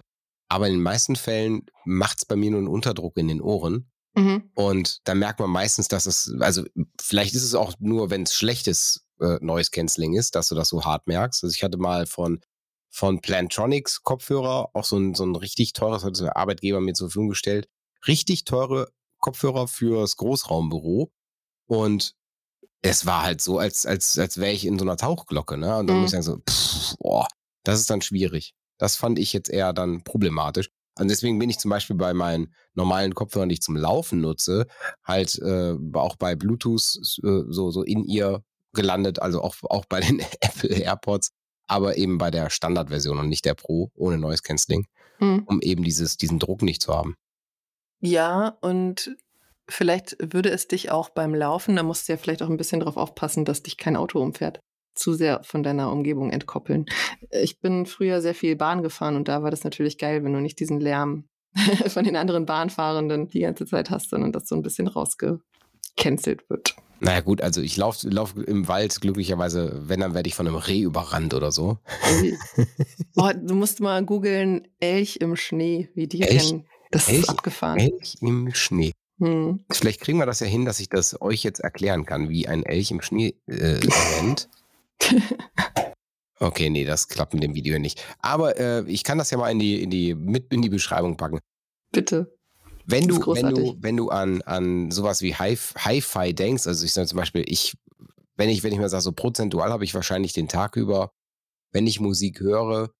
Aber 0.48 0.66
in 0.66 0.74
den 0.74 0.82
meisten 0.82 1.16
Fällen 1.16 1.66
macht 1.84 2.18
es 2.18 2.24
bei 2.26 2.36
mir 2.36 2.50
nur 2.50 2.60
einen 2.60 2.68
Unterdruck 2.68 3.16
in 3.16 3.28
den 3.28 3.40
Ohren. 3.40 3.90
Mhm. 4.14 4.50
Und 4.54 5.00
da 5.04 5.14
merkt 5.14 5.40
man 5.40 5.50
meistens, 5.50 5.88
dass 5.88 6.06
es, 6.06 6.34
also 6.40 6.64
vielleicht 7.00 7.34
ist 7.34 7.42
es 7.42 7.54
auch 7.54 7.74
nur, 7.78 8.10
wenn 8.10 8.22
es 8.22 8.34
schlechtes 8.34 9.06
äh, 9.20 9.38
Noise 9.40 9.70
Cancelling 9.70 10.14
ist, 10.14 10.34
dass 10.34 10.48
du 10.48 10.54
das 10.54 10.68
so 10.68 10.84
hart 10.84 11.06
merkst. 11.06 11.44
Also 11.44 11.54
ich 11.54 11.62
hatte 11.62 11.78
mal 11.78 12.06
von, 12.06 12.40
von 12.90 13.20
Plantronics 13.20 14.02
Kopfhörer 14.02 14.70
auch 14.72 14.84
so 14.84 14.98
ein, 14.98 15.14
so 15.14 15.24
ein 15.24 15.34
richtig 15.34 15.72
teures, 15.72 16.04
hat 16.04 16.18
der 16.20 16.36
Arbeitgeber 16.36 16.80
mir 16.80 16.94
zur 16.94 17.08
Verfügung 17.08 17.30
gestellt, 17.30 17.68
richtig 18.06 18.44
teure 18.44 18.88
Kopfhörer 19.26 19.66
fürs 19.66 20.16
Großraumbüro. 20.16 21.10
Und 21.68 22.14
es 22.80 23.06
war 23.06 23.24
halt 23.24 23.40
so, 23.40 23.58
als, 23.58 23.84
als, 23.84 24.16
als 24.18 24.38
wäre 24.38 24.52
ich 24.52 24.64
in 24.64 24.78
so 24.78 24.84
einer 24.84 24.96
Tauchglocke, 24.96 25.58
ne? 25.58 25.76
Und 25.78 25.88
dann 25.88 25.96
mhm. 25.96 26.02
muss 26.02 26.12
ich 26.12 26.22
sagen, 26.22 26.22
so, 26.22 26.38
pff, 26.48 26.96
boah, 26.98 27.26
das 27.64 27.80
ist 27.80 27.90
dann 27.90 28.02
schwierig. 28.02 28.54
Das 28.78 28.94
fand 28.94 29.18
ich 29.18 29.32
jetzt 29.32 29.50
eher 29.50 29.72
dann 29.72 30.04
problematisch. 30.04 30.70
Und 30.98 31.08
deswegen 31.08 31.40
bin 31.40 31.50
ich 31.50 31.58
zum 31.58 31.70
Beispiel 31.70 31.96
bei 31.96 32.14
meinen 32.14 32.54
normalen 32.74 33.14
Kopfhörern, 33.14 33.48
die 33.48 33.54
ich 33.54 33.62
zum 33.62 33.76
Laufen 33.76 34.20
nutze, 34.20 34.66
halt 35.02 35.36
äh, 35.40 35.74
auch 35.94 36.16
bei 36.16 36.36
Bluetooth 36.36 36.96
äh, 37.24 37.42
so, 37.48 37.70
so 37.70 37.82
in 37.82 38.04
ihr 38.04 38.44
gelandet, 38.72 39.20
also 39.20 39.42
auch, 39.42 39.56
auch 39.64 39.86
bei 39.86 40.00
den 40.00 40.20
Apple 40.40 40.70
AirPods, 40.70 41.32
aber 41.66 41.96
eben 41.96 42.18
bei 42.18 42.30
der 42.30 42.48
Standardversion 42.48 43.18
und 43.18 43.28
nicht 43.28 43.44
der 43.44 43.54
Pro 43.54 43.90
ohne 43.94 44.18
Noise 44.18 44.42
Cancelling, 44.42 44.86
mhm. 45.18 45.42
um 45.46 45.60
eben 45.62 45.82
dieses, 45.82 46.16
diesen 46.16 46.38
Druck 46.38 46.62
nicht 46.62 46.80
zu 46.80 46.94
haben. 46.94 47.16
Ja, 48.06 48.56
und 48.60 49.16
vielleicht 49.68 50.16
würde 50.20 50.50
es 50.50 50.68
dich 50.68 50.90
auch 50.90 51.10
beim 51.10 51.34
Laufen, 51.34 51.76
da 51.76 51.82
musst 51.82 52.08
du 52.08 52.12
ja 52.12 52.16
vielleicht 52.16 52.42
auch 52.42 52.48
ein 52.48 52.56
bisschen 52.56 52.80
darauf 52.80 52.96
aufpassen, 52.96 53.44
dass 53.44 53.62
dich 53.62 53.76
kein 53.76 53.96
Auto 53.96 54.20
umfährt 54.20 54.60
zu 54.94 55.12
sehr 55.12 55.42
von 55.44 55.62
deiner 55.62 55.92
Umgebung 55.92 56.30
entkoppeln. 56.30 56.86
Ich 57.30 57.60
bin 57.60 57.84
früher 57.84 58.22
sehr 58.22 58.34
viel 58.34 58.56
Bahn 58.56 58.82
gefahren 58.82 59.16
und 59.16 59.28
da 59.28 59.42
war 59.42 59.50
das 59.50 59.62
natürlich 59.62 59.98
geil, 59.98 60.24
wenn 60.24 60.32
du 60.32 60.40
nicht 60.40 60.58
diesen 60.58 60.80
Lärm 60.80 61.28
von 61.88 62.04
den 62.04 62.16
anderen 62.16 62.46
Bahnfahrenden 62.46 63.28
die 63.28 63.40
ganze 63.40 63.66
Zeit 63.66 63.90
hast, 63.90 64.10
sondern 64.10 64.32
dass 64.32 64.48
so 64.48 64.54
ein 64.54 64.62
bisschen 64.62 64.88
rausgecancelt 64.88 66.48
wird. 66.48 66.76
Naja 66.98 67.20
gut, 67.20 67.42
also 67.42 67.60
ich 67.60 67.76
laufe 67.76 68.08
lauf 68.08 68.34
im 68.36 68.68
Wald 68.68 68.98
glücklicherweise, 69.02 69.82
wenn, 69.84 70.00
dann 70.00 70.14
werde 70.14 70.28
ich 70.28 70.34
von 70.34 70.46
einem 70.46 70.56
Reh 70.56 70.80
überrannt 70.80 71.34
oder 71.34 71.52
so. 71.52 71.78
Boah, 73.14 73.34
du 73.34 73.54
musst 73.54 73.80
mal 73.80 74.02
googeln, 74.02 74.66
Elch 74.80 75.18
im 75.20 75.36
Schnee, 75.36 75.90
wie 75.94 76.06
die 76.06 76.22
Elch, 76.22 76.48
kennen. 76.48 76.66
Das 76.96 77.08
Elch, 77.08 77.18
ist 77.20 77.28
abgefahren. 77.28 77.78
Elch 77.78 78.16
im 78.22 78.54
Schnee. 78.54 78.92
Hm. 79.18 79.60
Vielleicht 79.70 80.00
kriegen 80.00 80.16
wir 80.16 80.24
das 80.24 80.40
ja 80.40 80.46
hin, 80.46 80.64
dass 80.64 80.80
ich 80.80 80.88
das 80.88 81.20
euch 81.20 81.42
jetzt 81.42 81.60
erklären 81.60 82.06
kann, 82.06 82.30
wie 82.30 82.48
ein 82.48 82.62
Elch 82.62 82.90
im 82.90 83.02
Schnee 83.02 83.34
äh, 83.46 83.80
rennt. 84.16 84.48
Okay, 86.40 86.70
nee, 86.70 86.86
das 86.86 87.08
klappt 87.08 87.34
mit 87.34 87.42
dem 87.42 87.54
Video 87.54 87.78
nicht. 87.78 88.02
Aber 88.20 88.58
äh, 88.58 88.82
ich 88.86 89.04
kann 89.04 89.18
das 89.18 89.30
ja 89.30 89.36
mal 89.36 89.50
in 89.50 89.58
die, 89.58 89.82
in 89.82 89.90
die, 89.90 90.14
mit 90.14 90.50
in 90.54 90.62
die 90.62 90.70
Beschreibung 90.70 91.18
packen. 91.18 91.38
Bitte. 91.92 92.34
Wenn 92.86 93.06
du, 93.08 93.16
wenn 93.34 93.54
du, 93.54 93.76
wenn 93.78 93.96
du 93.98 94.08
an, 94.08 94.40
an 94.42 94.90
sowas 94.90 95.20
wie 95.20 95.34
Hi-Fi 95.34 96.34
denkst, 96.34 96.66
also 96.66 96.82
ich 96.82 96.94
sage 96.94 97.08
zum 97.08 97.18
Beispiel, 97.18 97.44
ich, 97.46 97.76
wenn 98.36 98.48
ich, 98.48 98.62
wenn 98.62 98.72
ich 98.72 98.78
mal 98.78 98.88
sage, 98.88 99.02
so 99.02 99.12
prozentual 99.12 99.70
habe 99.70 99.84
ich 99.84 99.92
wahrscheinlich 99.92 100.32
den 100.32 100.48
Tag 100.48 100.76
über, 100.76 101.10
wenn 101.72 101.86
ich 101.86 102.00
Musik 102.00 102.40
höre, 102.40 102.90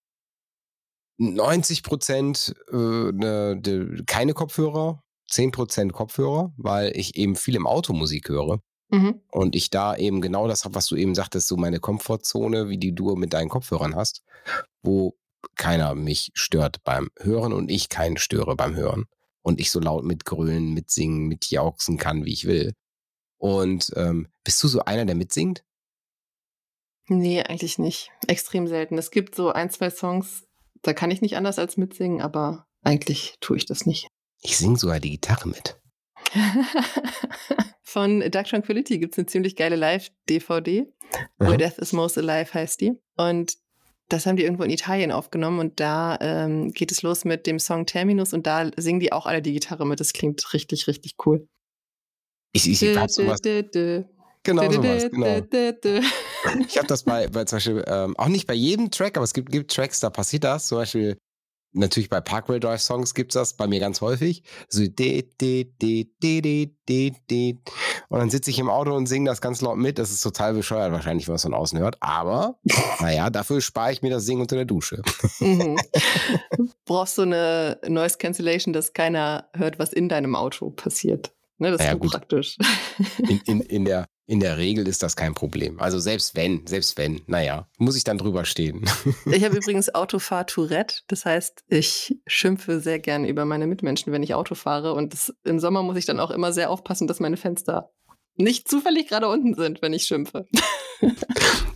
90 1.18 1.82
Prozent 1.82 2.54
äh, 2.70 2.76
ne, 2.76 3.56
de, 3.58 4.04
keine 4.06 4.34
Kopfhörer, 4.34 5.02
10 5.30 5.50
Prozent 5.50 5.92
Kopfhörer, 5.92 6.52
weil 6.56 6.96
ich 6.96 7.16
eben 7.16 7.36
viel 7.36 7.56
im 7.56 7.66
Auto 7.66 7.92
Musik 7.92 8.28
höre. 8.28 8.60
Mhm. 8.90 9.20
Und 9.30 9.56
ich 9.56 9.70
da 9.70 9.96
eben 9.96 10.20
genau 10.20 10.46
das 10.46 10.64
habe, 10.64 10.74
was 10.74 10.86
du 10.86 10.96
eben 10.96 11.14
sagtest, 11.14 11.48
so 11.48 11.56
meine 11.56 11.80
Komfortzone, 11.80 12.68
wie 12.68 12.78
die 12.78 12.94
du 12.94 13.16
mit 13.16 13.32
deinen 13.32 13.48
Kopfhörern 13.48 13.96
hast, 13.96 14.22
wo 14.82 15.16
keiner 15.56 15.94
mich 15.94 16.30
stört 16.34 16.84
beim 16.84 17.10
Hören 17.18 17.52
und 17.52 17.70
ich 17.70 17.88
keinen 17.88 18.16
störe 18.16 18.54
beim 18.56 18.76
Hören. 18.76 19.06
Und 19.42 19.60
ich 19.60 19.70
so 19.70 19.78
laut 19.78 20.04
mitgrölen, 20.04 20.74
mitsingen, 20.74 21.28
mitjauchzen 21.28 21.98
kann, 21.98 22.24
wie 22.24 22.32
ich 22.32 22.46
will. 22.46 22.74
Und 23.38 23.92
ähm, 23.94 24.28
bist 24.42 24.62
du 24.62 24.68
so 24.68 24.80
einer, 24.80 25.04
der 25.04 25.14
mitsingt? 25.14 25.62
Nee, 27.08 27.42
eigentlich 27.42 27.78
nicht. 27.78 28.10
Extrem 28.26 28.66
selten. 28.66 28.98
Es 28.98 29.12
gibt 29.12 29.36
so 29.36 29.52
ein, 29.52 29.70
zwei 29.70 29.90
Songs, 29.90 30.44
da 30.82 30.92
kann 30.92 31.10
ich 31.10 31.20
nicht 31.20 31.36
anders 31.36 31.58
als 31.58 31.76
mitsingen, 31.76 32.20
aber 32.20 32.66
eigentlich 32.82 33.36
tue 33.40 33.56
ich 33.56 33.66
das 33.66 33.86
nicht. 33.86 34.08
Ich 34.42 34.56
singe 34.56 34.76
sogar 34.76 35.00
die 35.00 35.10
Gitarre 35.10 35.48
mit. 35.48 35.80
Von 37.82 38.20
Dark 38.30 38.48
Tranquility 38.48 38.98
gibt 38.98 39.14
es 39.14 39.18
eine 39.18 39.26
ziemlich 39.26 39.56
geile 39.56 39.76
Live-DVD. 39.76 40.86
Where 41.38 41.56
Death 41.56 41.78
is 41.78 41.92
Most 41.92 42.18
Alive 42.18 42.52
heißt 42.52 42.80
die. 42.80 42.92
Und 43.16 43.56
das 44.08 44.26
haben 44.26 44.36
die 44.36 44.44
irgendwo 44.44 44.62
in 44.62 44.70
Italien 44.70 45.10
aufgenommen 45.10 45.58
und 45.58 45.80
da 45.80 46.16
ähm, 46.20 46.70
geht 46.72 46.92
es 46.92 47.02
los 47.02 47.24
mit 47.24 47.46
dem 47.46 47.58
Song 47.58 47.86
Terminus 47.86 48.32
und 48.32 48.46
da 48.46 48.70
singen 48.76 49.00
die 49.00 49.12
auch 49.12 49.26
alle 49.26 49.42
die 49.42 49.52
Gitarre 49.52 49.86
mit. 49.86 49.98
Das 49.98 50.12
klingt 50.12 50.52
richtig, 50.52 50.86
richtig 50.86 51.14
cool. 51.24 51.48
Ich, 52.52 52.70
ich, 52.70 52.82
ich 52.82 52.94
sowas. 53.12 53.40
Genau 54.42 54.70
sowas, 54.70 55.10
genau. 55.10 55.40
Ich 56.68 56.78
habe 56.78 56.86
das 56.86 57.04
bei, 57.04 57.28
bei 57.28 57.44
zum 57.44 57.56
Beispiel, 57.56 57.84
ähm, 57.86 58.16
auch 58.16 58.28
nicht 58.28 58.46
bei 58.46 58.54
jedem 58.54 58.90
Track, 58.90 59.16
aber 59.16 59.24
es 59.24 59.32
gibt, 59.32 59.50
gibt 59.50 59.72
Tracks, 59.72 60.00
da 60.00 60.10
passiert 60.10 60.44
das. 60.44 60.68
Zum 60.68 60.78
Beispiel 60.78 61.18
natürlich 61.76 62.08
bei 62.08 62.20
Parkway 62.20 62.58
Drive 62.58 62.80
Songs 62.80 63.14
gibt 63.14 63.34
es 63.34 63.40
das 63.40 63.54
bei 63.54 63.66
mir 63.66 63.80
ganz 63.80 64.00
häufig. 64.00 64.42
So 64.68 64.86
de, 64.86 65.28
de, 65.40 65.64
de, 65.80 66.04
de, 66.22 66.40
de, 66.40 66.70
de, 66.88 67.12
de. 67.30 67.56
Und 68.08 68.18
dann 68.18 68.30
sitze 68.30 68.50
ich 68.50 68.58
im 68.58 68.70
Auto 68.70 68.94
und 68.94 69.06
singe 69.06 69.30
das 69.30 69.40
ganz 69.40 69.60
laut 69.60 69.76
mit. 69.76 69.98
Das 69.98 70.10
ist 70.10 70.20
total 70.20 70.54
bescheuert 70.54 70.92
wahrscheinlich, 70.92 71.26
wenn 71.26 71.32
man 71.32 71.36
es 71.36 71.42
von 71.42 71.54
außen 71.54 71.78
hört. 71.78 71.96
Aber 72.00 72.58
naja, 73.00 73.30
dafür 73.30 73.60
spare 73.60 73.92
ich 73.92 74.02
mir 74.02 74.10
das 74.10 74.24
Singen 74.24 74.42
unter 74.42 74.56
der 74.56 74.64
Dusche. 74.64 75.02
Mhm. 75.40 75.78
Brauchst 76.84 77.18
du 77.18 77.22
eine 77.22 77.78
Noise 77.86 78.18
Cancellation, 78.18 78.72
dass 78.72 78.92
keiner 78.92 79.48
hört, 79.54 79.78
was 79.78 79.92
in 79.92 80.08
deinem 80.08 80.34
Auto 80.34 80.70
passiert. 80.70 81.32
Ne, 81.58 81.70
das 81.70 81.78
naja, 81.78 81.92
ist 81.92 82.00
gut. 82.00 82.10
praktisch. 82.10 82.58
In, 83.18 83.40
in, 83.46 83.60
in, 83.60 83.84
der, 83.86 84.06
in 84.26 84.40
der 84.40 84.58
Regel 84.58 84.88
ist 84.88 85.02
das 85.02 85.14
kein 85.14 85.34
Problem. 85.34 85.80
Also 85.80 85.98
selbst 85.98 86.34
wenn, 86.34 86.66
selbst 86.66 86.98
wenn, 86.98 87.22
naja, 87.26 87.68
muss 87.78 87.96
ich 87.96 88.04
dann 88.04 88.18
drüber 88.18 88.44
stehen. 88.44 88.84
Ich 89.26 89.44
habe 89.44 89.56
übrigens 89.56 89.94
Autofahr-Tourette. 89.94 91.02
Das 91.08 91.24
heißt, 91.24 91.64
ich 91.68 92.18
schimpfe 92.26 92.80
sehr 92.80 92.98
gerne 92.98 93.28
über 93.28 93.44
meine 93.44 93.66
Mitmenschen, 93.66 94.12
wenn 94.12 94.22
ich 94.22 94.34
Auto 94.34 94.54
fahre. 94.54 94.94
Und 94.94 95.12
das, 95.12 95.34
im 95.44 95.58
Sommer 95.58 95.82
muss 95.82 95.96
ich 95.96 96.06
dann 96.06 96.20
auch 96.20 96.30
immer 96.30 96.52
sehr 96.52 96.70
aufpassen, 96.70 97.06
dass 97.06 97.20
meine 97.20 97.36
Fenster 97.36 97.90
nicht 98.36 98.68
zufällig 98.68 99.08
gerade 99.08 99.28
unten 99.28 99.54
sind, 99.54 99.82
wenn 99.82 99.92
ich 99.92 100.04
schimpfe. 100.04 100.46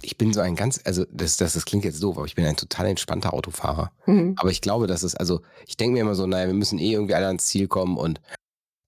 Ich 0.03 0.17
bin 0.17 0.33
so 0.33 0.41
ein 0.41 0.57
ganz, 0.57 0.81
also 0.85 1.05
das, 1.13 1.37
das, 1.37 1.53
das 1.53 1.65
klingt 1.65 1.85
jetzt 1.85 2.03
doof, 2.03 2.17
aber 2.17 2.27
ich 2.27 2.35
bin 2.35 2.45
ein 2.45 2.57
total 2.57 2.87
entspannter 2.87 3.33
Autofahrer. 3.33 3.93
Mhm. 4.07 4.35
Aber 4.39 4.51
ich 4.51 4.61
glaube, 4.61 4.87
dass 4.87 5.03
es, 5.03 5.15
also 5.15 5.41
ich 5.67 5.77
denke 5.77 5.93
mir 5.93 6.01
immer 6.01 6.15
so, 6.15 6.27
naja, 6.27 6.47
wir 6.47 6.55
müssen 6.55 6.79
eh 6.79 6.93
irgendwie 6.93 7.15
alle 7.15 7.27
ans 7.27 7.47
Ziel 7.47 7.69
kommen 7.69 7.97
und 7.97 8.21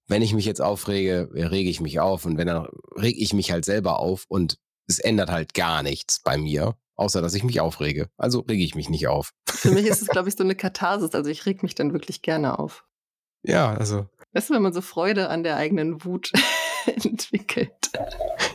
wenn 0.09 0.23
ich 0.23 0.35
mich 0.35 0.45
jetzt 0.45 0.61
aufrege, 0.61 1.29
rege 1.33 1.71
ich 1.71 1.81
mich 1.81 2.01
auf 2.01 2.25
und 2.25 2.39
wenn 2.39 2.47
dann 2.47 2.67
rege 2.97 3.19
ich 3.19 3.33
mich 3.33 3.53
halt 3.53 3.65
selber 3.65 3.99
auf 3.99 4.25
und 4.29 4.59
es 4.87 4.99
ändert 4.99 5.31
halt 5.31 5.55
gar 5.55 5.83
nichts 5.83 6.21
bei 6.23 6.37
mir, 6.37 6.77
außer 6.97 7.23
dass 7.23 7.35
ich 7.35 7.45
mich 7.45 7.61
aufrege. 7.61 8.09
Also 8.17 8.41
rege 8.41 8.65
ich 8.65 8.75
mich 8.75 8.89
nicht 8.89 9.09
auf. 9.09 9.33
Für 9.49 9.71
mich 9.71 9.87
ist 9.87 10.03
es, 10.03 10.09
glaube 10.09 10.29
ich, 10.29 10.37
so 10.37 10.45
eine 10.45 10.55
Katharsis. 10.55 11.15
Also 11.15 11.31
ich 11.31 11.47
reg 11.47 11.63
mich 11.63 11.75
dann 11.75 11.93
wirklich 11.93 12.23
gerne 12.23 12.59
auf. 12.59 12.85
Ja, 13.45 13.75
also. 13.75 14.07
Weißt 14.33 14.51
du, 14.51 14.55
wenn 14.55 14.63
man 14.63 14.73
so 14.73 14.81
Freude 14.81 15.29
an 15.29 15.43
der 15.43 15.57
eigenen 15.57 16.05
Wut 16.05 16.33
entwickelt. 16.87 17.71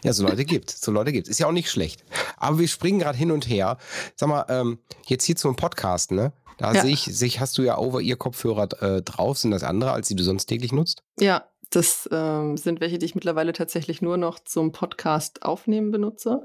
Ja, 0.03 0.13
so 0.13 0.25
Leute 0.25 0.45
gibt 0.45 0.71
So 0.71 0.91
Leute 0.91 1.11
gibt 1.11 1.27
Ist 1.27 1.39
ja 1.39 1.47
auch 1.47 1.51
nicht 1.51 1.69
schlecht. 1.69 2.03
Aber 2.37 2.59
wir 2.59 2.67
springen 2.67 2.99
gerade 2.99 3.17
hin 3.17 3.31
und 3.31 3.49
her. 3.49 3.77
Sag 4.15 4.29
mal, 4.29 4.45
ähm, 4.49 4.79
jetzt 5.05 5.25
hier 5.25 5.35
zum 5.35 5.55
Podcast, 5.55 6.11
ne? 6.11 6.33
Da 6.57 6.73
ja. 6.73 6.81
sehe 6.81 6.91
ich, 6.91 7.21
ich, 7.21 7.39
hast 7.39 7.57
du 7.57 7.61
ja 7.61 7.77
Over-Ear-Kopfhörer 7.77 8.81
äh, 8.81 9.01
drauf. 9.01 9.37
Sind 9.37 9.51
das 9.51 9.63
andere, 9.63 9.91
als 9.91 10.07
die 10.07 10.15
du 10.15 10.23
sonst 10.23 10.47
täglich 10.47 10.71
nutzt? 10.71 11.03
Ja, 11.19 11.47
das 11.69 12.09
ähm, 12.11 12.57
sind 12.57 12.79
welche, 12.79 12.97
die 12.97 13.05
ich 13.05 13.15
mittlerweile 13.15 13.53
tatsächlich 13.53 14.01
nur 14.01 14.17
noch 14.17 14.39
zum 14.39 14.71
Podcast 14.71 15.43
aufnehmen 15.43 15.91
benutze. 15.91 16.43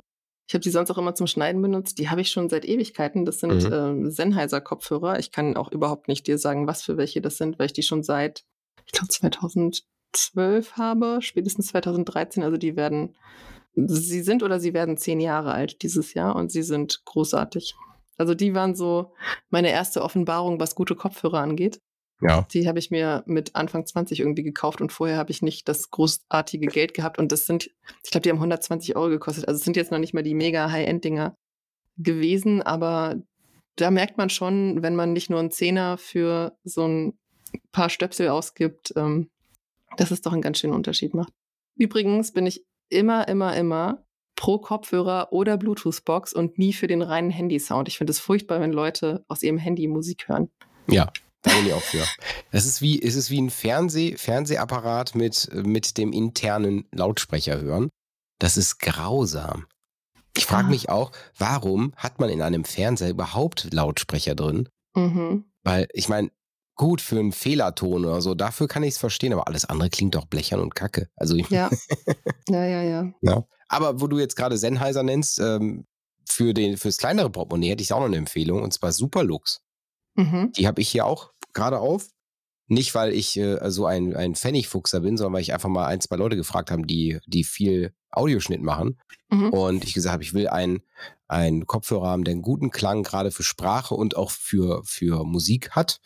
Ich 0.49 0.55
habe 0.55 0.63
die 0.63 0.71
sonst 0.71 0.91
auch 0.91 0.99
immer 0.99 1.15
zum 1.15 1.27
Schneiden 1.27 1.63
benutzt. 1.63 1.99
Die 1.99 2.11
habe 2.11 2.21
ich 2.21 2.31
schon 2.31 2.49
seit 2.49 2.65
Ewigkeiten. 2.65 3.25
Das 3.25 3.39
sind 3.41 3.65
mhm. 3.65 4.07
äh, 4.07 4.11
Sennheiser-Kopfhörer. 4.11 5.19
Ich 5.19 5.31
kann 5.31 5.57
auch 5.57 5.71
überhaupt 5.71 6.09
nicht 6.09 6.27
dir 6.27 6.37
sagen, 6.37 6.67
was 6.67 6.83
für 6.83 6.97
welche 6.97 7.23
das 7.23 7.39
sind, 7.39 7.59
weil 7.59 7.67
ich 7.67 7.73
die 7.73 7.83
schon 7.83 8.03
seit, 8.03 8.45
ich 8.85 8.93
glaube, 8.93 9.09
2012 9.09 10.73
habe, 10.77 11.19
spätestens 11.23 11.69
2013. 11.69 12.43
Also 12.43 12.57
die 12.59 12.77
werden, 12.77 13.15
sie 13.75 14.23
sind 14.23 14.43
oder 14.43 14.61
sie 14.61 14.75
werden 14.75 14.97
zehn 14.97 15.21
Jahre 15.21 15.53
alt 15.53 15.83
dieses 15.83 16.13
Jahr 16.13 16.37
und 16.37 16.51
sie 16.51 16.63
sind 16.63 17.03
großartig. 17.05 17.75
Also 18.19 18.35
die 18.35 18.55
waren 18.55 18.75
so 18.75 19.13
meine 19.51 19.71
erste 19.71 20.03
Offenbarung, 20.03 20.61
was 20.61 20.75
gute 20.75 20.95
Kopfhörer 20.95 21.41
angeht. 21.41 21.81
Ja. 22.21 22.47
Die 22.53 22.69
habe 22.69 22.79
ich 22.79 22.91
mir 22.91 23.25
mit 23.27 23.57
Anfang 23.57 23.85
20 23.85 24.21
irgendwie 24.21 24.45
gekauft 24.45 24.81
und 24.81 24.93
vorher 24.93 25.17
habe 25.17 25.33
ich 25.33 25.43
nicht 25.43 25.69
das 25.69 25.91
großartige 25.91 26.69
Geld 26.69 26.95
gehabt 26.95 27.19
und 27.19 27.33
das 27.33 27.47
sind, 27.47 27.71
ich 28.05 28.11
glaube, 28.11 28.23
die 28.23 28.31
haben 28.31 28.37
120 28.37 28.95
Euro 28.95 29.09
gekostet. 29.09 29.49
Also 29.49 29.59
es 29.59 29.65
sind 29.65 29.77
jetzt 29.77 29.91
noch 29.91 29.99
nicht 29.99 30.15
mal 30.15 30.23
die 30.23 30.35
mega 30.35 30.71
High-End-Dinger 30.71 31.37
gewesen, 31.97 32.63
aber 32.63 33.17
da 33.77 33.91
merkt 33.91 34.19
man 34.19 34.31
schon, 34.31 34.83
wenn 34.83 34.95
man 34.95 35.13
nicht 35.13 35.31
nur 35.31 35.41
einen 35.41 35.51
Zehner 35.51 35.99
für 35.99 36.57
so 36.63 36.87
ein 36.87 37.19
paar 37.73 37.91
Stöpsel 37.91 38.29
ausgibt, 38.29 38.93
ähm, 38.97 39.31
dass 39.97 40.11
es 40.11 40.21
doch 40.21 40.33
einen 40.33 40.43
ganz 40.43 40.59
schönen 40.59 40.75
Unterschied 40.75 41.15
macht. 41.15 41.33
Übrigens 41.77 42.33
bin 42.33 42.47
ich 42.47 42.65
immer, 42.89 43.27
immer, 43.27 43.57
immer 43.57 44.05
pro 44.37 44.59
Kopfhörer 44.59 45.33
oder 45.33 45.57
Bluetooth-Box 45.57 46.33
und 46.33 46.59
nie 46.59 46.73
für 46.73 46.87
den 46.87 47.03
reinen 47.03 47.31
Handy-Sound. 47.31 47.89
Ich 47.89 47.99
finde 47.99 48.11
es 48.11 48.21
furchtbar, 48.21 48.61
wenn 48.61 48.73
Leute 48.73 49.25
aus 49.29 49.43
ihrem 49.43 49.59
Handy 49.59 49.87
Musik 49.87 50.29
hören. 50.29 50.51
Ja, 50.89 51.13
da 51.43 51.53
bin 51.53 51.67
ich 51.67 51.73
auch 51.73 51.83
für. 51.83 52.05
Das 52.51 52.67
ist 52.67 52.81
wie, 52.83 53.01
es 53.03 53.15
ist 53.15 53.31
wie 53.31 53.41
ein 53.41 53.51
Fernseh, 53.51 54.17
Fernsehapparat 54.17 55.15
mit, 55.15 55.49
mit 55.53 55.99
dem 55.99 56.13
internen 56.13 56.87
Lautsprecher 56.93 57.61
hören. 57.61 57.89
Das 58.39 58.57
ist 58.57 58.79
grausam. 58.79 59.67
Ich 60.37 60.47
frage 60.47 60.69
mich 60.69 60.89
auch, 60.89 61.13
warum 61.37 61.93
hat 61.97 62.19
man 62.19 62.31
in 62.31 62.41
einem 62.41 62.65
Fernseher 62.65 63.11
überhaupt 63.11 63.69
Lautsprecher 63.73 64.35
drin? 64.35 64.69
Mhm. 64.95 65.45
Weil, 65.63 65.89
ich 65.93 66.09
meine, 66.09 66.31
gut 66.75 67.01
für 67.01 67.19
einen 67.19 67.33
Fehlerton 67.33 68.05
oder 68.05 68.21
so, 68.23 68.35
dafür 68.35 68.67
kann 68.67 68.83
ich 68.83 68.95
es 68.95 68.99
verstehen, 68.99 69.33
aber 69.33 69.47
alles 69.47 69.65
andere 69.67 69.91
klingt 69.91 70.15
doch 70.15 70.27
blechern 70.27 70.61
und 70.61 70.75
kacke. 70.75 71.09
Also 71.17 71.37
ja. 71.51 71.71
ja, 72.49 72.65
ja, 72.65 72.83
ja. 72.83 73.13
ja. 73.21 73.45
Aber 73.73 74.01
wo 74.03 74.07
du 74.07 74.19
jetzt 74.19 74.37
gerade 74.37 74.59
Sennheiser 74.59 75.03
nennst, 75.03 75.41
ähm, 75.41 75.87
für 76.29 76.53
den, 76.53 76.77
fürs 76.77 76.99
kleinere 76.99 77.31
Portemonnaie 77.31 77.71
hätte 77.71 77.83
ich 77.83 77.93
auch 77.93 78.01
noch 78.01 78.07
eine 78.07 78.19
Empfehlung, 78.19 78.63
und 78.63 78.73
zwar 78.73 78.93
Superlux. 78.93 79.63
Mhm. 80.15 80.53
Die 80.53 80.67
habe 80.67 80.83
ich 80.83 80.91
hier 80.91 81.07
auch 81.07 81.33
gerade 81.55 81.81
auf. 81.81 82.09
Nicht, 82.69 82.95
weil 82.95 83.13
ich 83.13 83.37
äh, 83.39 83.71
so 83.71 83.87
ein, 83.87 84.15
ein 84.15 84.35
Pfennigfuchser 84.35 85.01
bin, 85.01 85.17
sondern 85.17 85.35
weil 85.35 85.41
ich 85.41 85.53
einfach 85.53 85.69
mal 85.69 85.87
ein, 85.87 86.01
zwei 86.01 86.17
Leute 86.17 86.37
gefragt 86.37 86.71
habe, 86.71 86.87
die, 86.87 87.19
die 87.27 87.45
viel 87.45 87.95
Audioschnitt 88.11 88.63
machen. 88.63 89.01
Mhm. 89.31 89.51
Und 89.51 89.85
ich 89.85 89.95
gesagt 89.95 90.13
habe, 90.13 90.23
ich 90.23 90.35
will 90.35 90.49
einen, 90.49 90.81
einen 91.29 91.67
Kopfhörer 91.67 92.09
haben, 92.09 92.25
der 92.25 92.33
einen 92.33 92.43
guten 92.43 92.71
Klang 92.71 93.03
gerade 93.03 93.31
für 93.31 93.43
Sprache 93.43 93.95
und 93.95 94.17
auch 94.17 94.31
für, 94.31 94.83
für 94.85 95.25
Musik 95.25 95.71
hat. 95.71 96.01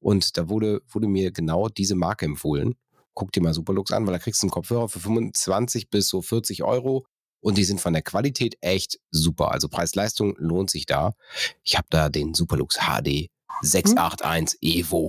Und 0.00 0.38
da 0.38 0.48
wurde, 0.48 0.80
wurde 0.88 1.06
mir 1.06 1.32
genau 1.32 1.68
diese 1.68 1.94
Marke 1.94 2.24
empfohlen. 2.24 2.76
Guck 3.12 3.32
dir 3.32 3.42
mal 3.42 3.54
Superlux 3.54 3.92
an, 3.92 4.06
weil 4.06 4.14
da 4.14 4.18
kriegst 4.18 4.42
du 4.42 4.46
einen 4.46 4.52
Kopfhörer 4.52 4.88
für 4.88 5.00
25 5.00 5.90
bis 5.90 6.08
so 6.08 6.22
40 6.22 6.64
Euro. 6.64 7.06
Und 7.40 7.56
die 7.58 7.64
sind 7.64 7.80
von 7.80 7.92
der 7.92 8.02
Qualität 8.02 8.56
echt 8.60 8.98
super. 9.10 9.50
Also 9.50 9.68
Preis-Leistung 9.68 10.36
lohnt 10.38 10.70
sich 10.70 10.86
da. 10.86 11.14
Ich 11.62 11.76
habe 11.76 11.86
da 11.90 12.08
den 12.08 12.34
Superlux 12.34 12.78
HD 12.78 13.30
681 13.62 14.58
Evo. 14.62 15.08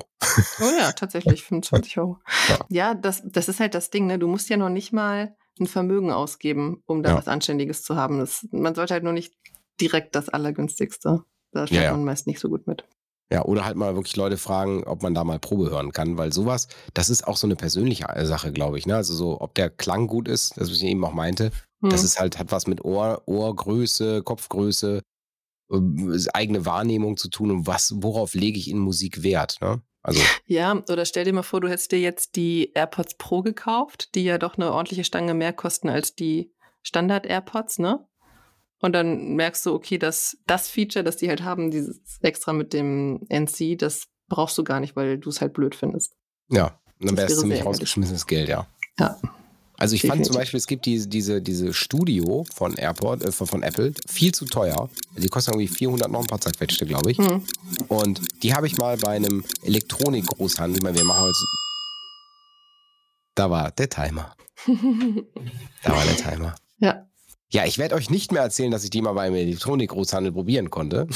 Oh 0.60 0.72
ja, 0.78 0.92
tatsächlich 0.92 1.44
25 1.44 1.98
Euro. 2.00 2.20
Ja, 2.50 2.60
ja 2.70 2.94
das, 2.94 3.22
das 3.26 3.50
ist 3.50 3.60
halt 3.60 3.74
das 3.74 3.90
Ding, 3.90 4.08
ne? 4.08 4.20
Du 4.20 4.28
musst 4.28 4.50
ja 4.50 4.58
noch 4.58 4.70
nicht 4.70 4.92
mal 4.94 5.36
ein 5.60 5.68
Vermögen 5.68 6.12
ausgeben, 6.12 6.84
um 6.86 7.04
da 7.04 7.12
ja. 7.12 7.18
was 7.18 7.28
Anständiges 7.28 7.84
zu 7.84 7.96
haben. 7.96 8.20
Das, 8.20 8.48
man 8.52 8.76
sollte 8.76 8.94
halt 8.94 9.04
nur 9.04 9.14
nicht 9.14 9.34
direkt 9.80 10.16
das 10.16 10.30
Allergünstigste. 10.30 11.24
Da 11.52 11.68
steht 11.68 11.84
ja, 11.84 11.92
man 11.92 12.06
meist 12.06 12.28
nicht 12.28 12.40
so 12.40 12.50
gut 12.50 12.68
mit. 12.68 12.86
Ja, 13.32 13.46
oder 13.46 13.64
halt 13.64 13.78
mal 13.78 13.96
wirklich 13.96 14.18
Leute 14.18 14.38
fragen, 14.38 14.84
ob 14.84 15.04
man 15.04 15.14
da 15.14 15.24
mal 15.24 15.40
Probe 15.40 15.70
hören 15.70 15.94
kann, 15.94 16.18
weil 16.18 16.34
sowas, 16.34 16.68
das 16.94 17.10
ist 17.10 17.26
auch 17.28 17.38
so 17.38 17.48
eine 17.48 17.56
persönliche 17.56 18.06
Sache, 18.26 18.52
glaube 18.52 18.78
ich. 18.78 18.86
Ne? 18.86 18.96
Also 18.96 19.14
so, 19.14 19.40
ob 19.40 19.56
der 19.56 19.70
Klang 19.70 20.08
gut 20.08 20.28
ist, 20.28 20.58
das 20.58 20.70
was 20.70 20.78
ich 20.78 20.84
eben 20.84 21.04
auch 21.06 21.14
meinte, 21.14 21.52
hm. 21.82 21.90
das 21.90 22.04
ist 22.04 22.20
halt, 22.20 22.40
hat 22.40 22.52
was 22.52 22.68
mit 22.68 22.84
Ohr, 22.84 23.24
Ohrgröße, 23.26 24.24
Kopfgröße, 24.24 25.02
äh, 25.72 26.26
eigene 26.34 26.66
Wahrnehmung 26.66 27.18
zu 27.18 27.30
tun 27.30 27.52
und 27.52 27.68
was, 27.68 27.94
worauf 27.98 28.34
lege 28.34 28.58
ich 28.58 28.70
in 28.70 28.80
Musik 28.80 29.24
Wert, 29.24 29.58
ne? 29.62 29.82
Also. 30.04 30.20
Ja, 30.48 30.82
oder 30.90 31.06
stell 31.06 31.26
dir 31.26 31.34
mal 31.34 31.44
vor, 31.44 31.62
du 31.62 31.70
hättest 31.70 31.92
dir 31.92 32.00
jetzt 32.00 32.36
die 32.36 32.72
AirPods 32.74 33.16
Pro 33.18 33.44
gekauft, 33.44 34.16
die 34.16 34.24
ja 34.24 34.40
doch 34.40 34.58
eine 34.58 34.74
ordentliche 34.74 35.04
Stange 35.04 35.36
mehr 35.36 35.54
kosten 35.54 35.90
als 35.90 36.16
die 36.16 36.52
Standard 36.82 37.28
AirPods, 37.28 37.78
ne? 37.78 38.06
Und 38.80 38.94
dann 38.94 39.36
merkst 39.36 39.64
du, 39.68 39.76
okay, 39.76 40.00
dass 40.00 40.38
das 40.48 40.68
Feature, 40.68 41.04
das 41.04 41.18
die 41.18 41.30
halt 41.30 41.44
haben, 41.44 41.70
dieses 41.70 42.00
extra 42.22 42.52
mit 42.52 42.74
dem 42.74 43.28
NC, 43.30 43.78
das 43.78 44.08
brauchst 44.28 44.58
du 44.58 44.64
gar 44.64 44.80
nicht, 44.80 44.96
weil 44.96 45.20
du 45.20 45.30
es 45.30 45.40
halt 45.40 45.54
blöd 45.54 45.76
findest. 45.76 46.16
Ja, 46.50 46.80
dann 47.00 47.16
wäre 47.16 47.28
es 47.28 47.40
ziemlich 47.40 47.64
rausgeschmissenes 47.64 48.26
Geld, 48.26 48.50
ja. 48.50 48.66
Ja. 48.98 49.18
Also 49.82 49.96
ich 49.96 50.02
Definitiv. 50.02 50.28
fand 50.28 50.34
zum 50.34 50.40
Beispiel, 50.40 50.58
es 50.60 50.68
gibt 50.68 50.86
diese, 50.86 51.08
diese, 51.08 51.42
diese 51.42 51.74
Studio 51.74 52.46
von 52.54 52.76
Airport, 52.76 53.24
äh, 53.24 53.32
von, 53.32 53.48
von, 53.48 53.64
Apple, 53.64 53.94
viel 54.08 54.32
zu 54.32 54.46
teuer. 54.46 54.92
Die 55.18 55.28
kosten 55.28 55.54
irgendwie 55.54 55.68
400 55.68 56.12
noch 56.12 56.20
ein 56.20 56.28
paar 56.28 56.40
zerquetschte, 56.40 56.86
glaube 56.86 57.10
ich. 57.10 57.18
Mhm. 57.18 57.44
Und 57.88 58.22
die 58.44 58.54
habe 58.54 58.68
ich 58.68 58.78
mal 58.78 58.96
bei 58.98 59.10
einem 59.10 59.44
Elektronik-Großhandel, 59.64 60.78
ich 60.78 60.84
meine, 60.84 61.00
wir 61.00 61.04
machen 61.04 61.24
heute... 61.24 61.46
Da 63.34 63.50
war 63.50 63.72
der 63.72 63.90
Timer. 63.90 64.36
da 64.68 65.92
war 65.92 66.06
der 66.06 66.16
Timer. 66.16 66.56
Ja. 66.78 67.08
Ja, 67.50 67.66
ich 67.66 67.80
werde 67.80 67.96
euch 67.96 68.12
nicht 68.12 68.32
mehr 68.32 68.44
erzählen, 68.44 68.70
dass 68.70 68.84
ich 68.84 68.92
die 68.92 69.02
mal 69.02 69.14
beim 69.14 69.34
Elektronik-Großhandel 69.34 70.32
probieren 70.32 70.70
konnte. 70.70 71.08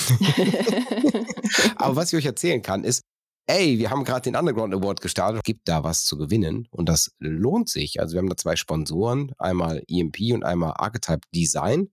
Aber 1.76 1.98
was 1.98 2.12
ich 2.12 2.18
euch 2.18 2.26
erzählen 2.26 2.64
kann, 2.64 2.84
ist, 2.84 3.04
ey, 3.48 3.78
wir 3.80 3.90
haben 3.90 4.04
gerade 4.04 4.22
den 4.22 4.36
Underground 4.36 4.74
Award 4.74 5.02
gestartet, 5.02 5.44
gibt 5.44 5.68
da 5.68 5.84
was 5.84 6.06
zu 6.06 6.18
gewinnen 6.18 6.68
und 6.72 6.90
das 6.90 7.12
lohnt 7.20 7.70
sich. 7.70 8.00
Also 8.00 8.14
wir 8.14 8.20
haben 8.20 8.30
da 8.30 8.38
zwei 8.38 8.56
Sponsoren, 8.56 9.32
einmal 9.38 9.84
EMP 9.88 10.34
und 10.34 10.44
einmal 10.44 10.74
Archetype 10.76 11.28
Design 11.34 11.90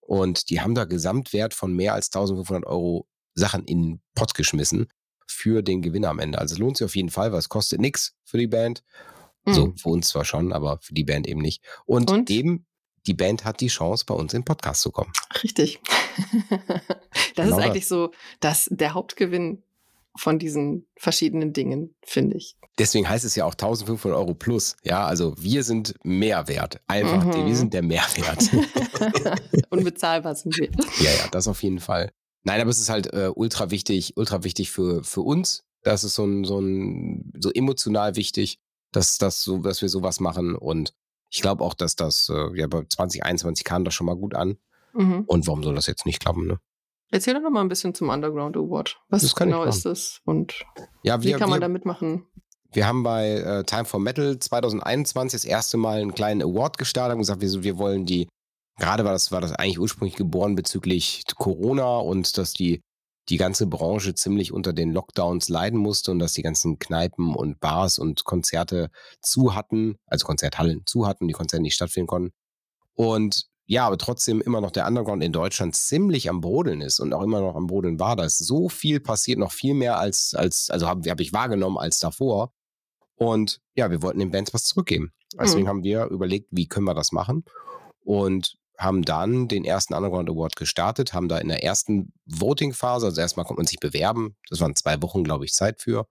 und 0.00 0.50
die 0.50 0.60
haben 0.60 0.74
da 0.74 0.84
Gesamtwert 0.84 1.54
von 1.54 1.74
mehr 1.74 1.94
als 1.94 2.08
1500 2.08 2.66
Euro 2.66 3.06
Sachen 3.34 3.64
in 3.64 3.82
den 3.82 4.02
Pott 4.14 4.34
geschmissen 4.34 4.88
für 5.26 5.62
den 5.62 5.82
Gewinner 5.82 6.10
am 6.10 6.18
Ende. 6.18 6.38
Also 6.38 6.54
es 6.54 6.58
lohnt 6.58 6.76
sich 6.78 6.84
auf 6.84 6.96
jeden 6.96 7.10
Fall, 7.10 7.32
weil 7.32 7.38
es 7.38 7.48
kostet 7.48 7.80
nichts 7.80 8.14
für 8.24 8.38
die 8.38 8.46
Band. 8.46 8.82
Mhm. 9.44 9.54
So, 9.54 9.72
für 9.76 9.90
uns 9.90 10.08
zwar 10.08 10.24
schon, 10.24 10.52
aber 10.52 10.78
für 10.80 10.94
die 10.94 11.04
Band 11.04 11.26
eben 11.28 11.40
nicht. 11.40 11.62
Und, 11.84 12.10
und? 12.10 12.30
eben 12.30 12.66
die 13.06 13.14
Band 13.14 13.44
hat 13.44 13.60
die 13.60 13.68
Chance, 13.68 14.04
bei 14.06 14.14
uns 14.14 14.34
in 14.34 14.40
den 14.40 14.44
Podcast 14.44 14.82
zu 14.82 14.90
kommen. 14.90 15.12
Richtig. 15.42 15.80
das 16.50 17.46
genau 17.46 17.58
ist 17.58 17.64
eigentlich 17.64 17.88
so 17.88 18.12
dass 18.40 18.68
der 18.70 18.94
Hauptgewinn 18.94 19.62
von 20.16 20.38
diesen 20.38 20.86
verschiedenen 20.96 21.52
Dingen, 21.52 21.94
finde 22.04 22.36
ich. 22.36 22.56
Deswegen 22.78 23.08
heißt 23.08 23.24
es 23.24 23.34
ja 23.34 23.44
auch 23.44 23.52
1500 23.52 24.18
Euro 24.18 24.34
plus. 24.34 24.76
Ja, 24.84 25.06
also 25.06 25.34
wir 25.38 25.64
sind 25.64 25.94
Mehrwert. 26.04 26.80
Einfach, 26.86 27.24
mhm. 27.24 27.46
wir 27.46 27.56
sind 27.56 27.74
der 27.74 27.82
Mehrwert. 27.82 28.50
Unbezahlbar 29.70 30.34
sind 30.34 30.56
wir. 30.56 30.70
Ja, 31.00 31.10
ja, 31.10 31.28
das 31.30 31.48
auf 31.48 31.62
jeden 31.62 31.80
Fall. 31.80 32.12
Nein, 32.44 32.60
aber 32.60 32.70
es 32.70 32.78
ist 32.78 32.88
halt 32.88 33.12
äh, 33.12 33.30
ultra 33.34 33.70
wichtig, 33.70 34.16
ultra 34.16 34.44
wichtig 34.44 34.70
für, 34.70 35.02
für 35.02 35.22
uns. 35.22 35.64
Das 35.82 36.04
ist 36.04 36.14
so 36.14 36.24
ein, 36.24 36.44
so 36.44 36.60
ein, 36.60 37.32
so 37.38 37.50
emotional 37.50 38.16
wichtig, 38.16 38.58
dass, 38.92 39.18
dass, 39.18 39.42
so, 39.42 39.58
dass 39.58 39.82
wir 39.82 39.88
sowas 39.88 40.20
machen. 40.20 40.54
Und 40.54 40.94
ich 41.30 41.42
glaube 41.42 41.64
auch, 41.64 41.74
dass 41.74 41.96
das, 41.96 42.28
äh, 42.28 42.58
ja, 42.58 42.66
bei 42.68 42.84
2021 42.88 43.64
kam 43.64 43.84
das 43.84 43.94
schon 43.94 44.06
mal 44.06 44.16
gut 44.16 44.34
an. 44.34 44.56
Mhm. 44.94 45.24
Und 45.26 45.46
warum 45.46 45.62
soll 45.62 45.74
das 45.74 45.86
jetzt 45.86 46.06
nicht 46.06 46.20
klappen, 46.20 46.46
ne? 46.46 46.58
Erzähl 47.10 47.34
doch 47.34 47.40
noch 47.40 47.50
mal 47.50 47.62
ein 47.62 47.68
bisschen 47.68 47.94
zum 47.94 48.10
Underground 48.10 48.56
Award. 48.56 48.98
Was 49.08 49.34
genau 49.34 49.64
ist 49.64 49.84
das 49.84 50.20
und 50.24 50.64
ja, 51.02 51.22
wir, 51.22 51.34
wie 51.34 51.38
kann 51.38 51.48
man 51.48 51.58
wir, 51.58 51.62
da 51.62 51.68
mitmachen? 51.68 52.26
Wir 52.70 52.86
haben 52.86 53.02
bei 53.02 53.30
äh, 53.30 53.64
Time 53.64 53.86
for 53.86 53.98
Metal 53.98 54.38
2021 54.38 55.40
das 55.40 55.44
erste 55.44 55.78
Mal 55.78 56.00
einen 56.00 56.14
kleinen 56.14 56.42
Award 56.42 56.76
gestartet 56.76 57.14
und 57.14 57.20
gesagt, 57.20 57.40
wir, 57.40 57.62
wir 57.62 57.78
wollen 57.78 58.04
die, 58.04 58.28
gerade 58.78 59.04
war 59.04 59.12
das, 59.12 59.32
war 59.32 59.40
das 59.40 59.52
eigentlich 59.52 59.80
ursprünglich 59.80 60.16
geboren 60.16 60.54
bezüglich 60.54 61.22
Corona 61.36 61.98
und 61.98 62.36
dass 62.36 62.52
die, 62.52 62.82
die 63.30 63.38
ganze 63.38 63.66
Branche 63.66 64.14
ziemlich 64.14 64.52
unter 64.52 64.74
den 64.74 64.92
Lockdowns 64.92 65.48
leiden 65.48 65.78
musste 65.78 66.10
und 66.10 66.18
dass 66.18 66.34
die 66.34 66.42
ganzen 66.42 66.78
Kneipen 66.78 67.34
und 67.34 67.58
Bars 67.58 67.98
und 67.98 68.24
Konzerte 68.24 68.90
zu 69.22 69.54
hatten, 69.54 69.96
also 70.06 70.26
Konzerthallen 70.26 70.82
zu 70.84 71.06
hatten, 71.06 71.26
die 71.26 71.34
Konzerte 71.34 71.62
nicht 71.62 71.74
stattfinden 71.74 72.06
konnten. 72.06 72.32
Und 72.94 73.47
ja, 73.70 73.86
aber 73.86 73.98
trotzdem 73.98 74.40
immer 74.40 74.62
noch 74.62 74.70
der 74.70 74.86
Underground 74.86 75.22
in 75.22 75.30
Deutschland 75.30 75.76
ziemlich 75.76 76.30
am 76.30 76.40
Brodeln 76.40 76.80
ist 76.80 77.00
und 77.00 77.12
auch 77.12 77.22
immer 77.22 77.42
noch 77.42 77.54
am 77.54 77.66
Brodeln 77.66 78.00
war. 78.00 78.16
Da 78.16 78.24
ist 78.24 78.38
so 78.38 78.70
viel 78.70 78.98
passiert, 78.98 79.38
noch 79.38 79.52
viel 79.52 79.74
mehr 79.74 79.98
als, 79.98 80.34
als 80.34 80.70
also 80.70 80.88
habe 80.88 81.08
hab 81.10 81.20
ich 81.20 81.34
wahrgenommen 81.34 81.76
als 81.76 81.98
davor. 81.98 82.54
Und 83.16 83.60
ja, 83.74 83.90
wir 83.90 84.00
wollten 84.00 84.20
den 84.20 84.30
Bands 84.30 84.54
was 84.54 84.64
zurückgeben. 84.64 85.12
Deswegen 85.38 85.64
mhm. 85.64 85.68
haben 85.68 85.82
wir 85.82 86.06
überlegt, 86.06 86.48
wie 86.50 86.66
können 86.66 86.86
wir 86.86 86.94
das 86.94 87.12
machen? 87.12 87.44
Und 88.00 88.56
haben 88.78 89.02
dann 89.02 89.48
den 89.48 89.66
ersten 89.66 89.92
Underground 89.92 90.30
Award 90.30 90.56
gestartet, 90.56 91.12
haben 91.12 91.28
da 91.28 91.36
in 91.36 91.48
der 91.48 91.62
ersten 91.62 92.14
Voting-Phase, 92.24 93.04
also 93.04 93.20
erstmal 93.20 93.44
konnte 93.44 93.60
man 93.60 93.66
sich 93.66 93.80
bewerben, 93.80 94.36
das 94.48 94.60
waren 94.60 94.76
zwei 94.76 95.02
Wochen, 95.02 95.24
glaube 95.24 95.44
ich, 95.44 95.52
Zeit 95.52 95.82
für. 95.82 96.06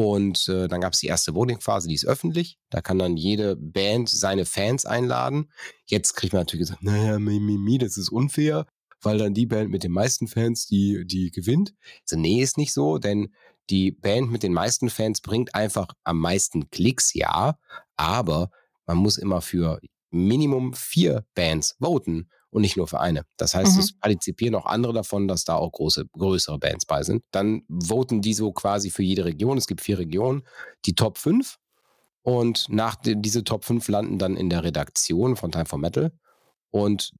Und 0.00 0.48
äh, 0.48 0.66
dann 0.66 0.80
gab 0.80 0.94
es 0.94 1.00
die 1.00 1.08
erste 1.08 1.34
Voting-Phase, 1.34 1.86
die 1.86 1.94
ist 1.94 2.06
öffentlich. 2.06 2.58
Da 2.70 2.80
kann 2.80 2.98
dann 2.98 3.18
jede 3.18 3.54
Band 3.54 4.08
seine 4.08 4.46
Fans 4.46 4.86
einladen. 4.86 5.50
Jetzt 5.84 6.14
kriegt 6.14 6.32
man 6.32 6.40
natürlich 6.40 6.62
gesagt, 6.68 6.82
naja, 6.82 7.18
Mimi, 7.18 7.76
das 7.76 7.98
ist 7.98 8.08
unfair, 8.08 8.64
weil 9.02 9.18
dann 9.18 9.34
die 9.34 9.44
Band 9.44 9.68
mit 9.68 9.84
den 9.84 9.92
meisten 9.92 10.26
Fans, 10.26 10.64
die, 10.64 11.04
die 11.04 11.30
gewinnt. 11.30 11.74
Also, 12.08 12.18
nee, 12.18 12.40
ist 12.40 12.56
nicht 12.56 12.72
so, 12.72 12.96
denn 12.96 13.34
die 13.68 13.90
Band 13.90 14.30
mit 14.30 14.42
den 14.42 14.54
meisten 14.54 14.88
Fans 14.88 15.20
bringt 15.20 15.54
einfach 15.54 15.88
am 16.02 16.18
meisten 16.18 16.70
Klicks, 16.70 17.12
ja, 17.12 17.58
aber 17.96 18.50
man 18.86 18.96
muss 18.96 19.18
immer 19.18 19.42
für 19.42 19.80
Minimum 20.10 20.72
vier 20.72 21.26
Bands 21.34 21.76
voten 21.78 22.30
und 22.50 22.62
nicht 22.62 22.76
nur 22.76 22.88
für 22.88 23.00
eine. 23.00 23.24
Das 23.36 23.54
heißt, 23.54 23.74
mhm. 23.74 23.80
es 23.80 23.92
partizipieren 23.92 24.54
auch 24.54 24.66
andere 24.66 24.92
davon, 24.92 25.28
dass 25.28 25.44
da 25.44 25.54
auch 25.54 25.72
große, 25.72 26.06
größere 26.12 26.58
Bands 26.58 26.84
bei 26.84 27.02
sind. 27.02 27.22
Dann 27.30 27.62
voten 27.68 28.20
die 28.20 28.34
so 28.34 28.52
quasi 28.52 28.90
für 28.90 29.02
jede 29.02 29.24
Region. 29.24 29.58
Es 29.58 29.66
gibt 29.66 29.80
vier 29.80 29.98
Regionen, 29.98 30.42
die 30.84 30.94
Top 30.94 31.18
5. 31.18 31.56
Und 32.22 32.66
nach 32.68 32.96
diese 33.02 33.44
Top 33.44 33.64
5 33.64 33.88
landen 33.88 34.18
dann 34.18 34.36
in 34.36 34.50
der 34.50 34.64
Redaktion 34.64 35.36
von 35.36 35.52
Time 35.52 35.66
for 35.66 35.78
Metal. 35.78 36.12
Und 36.70 37.12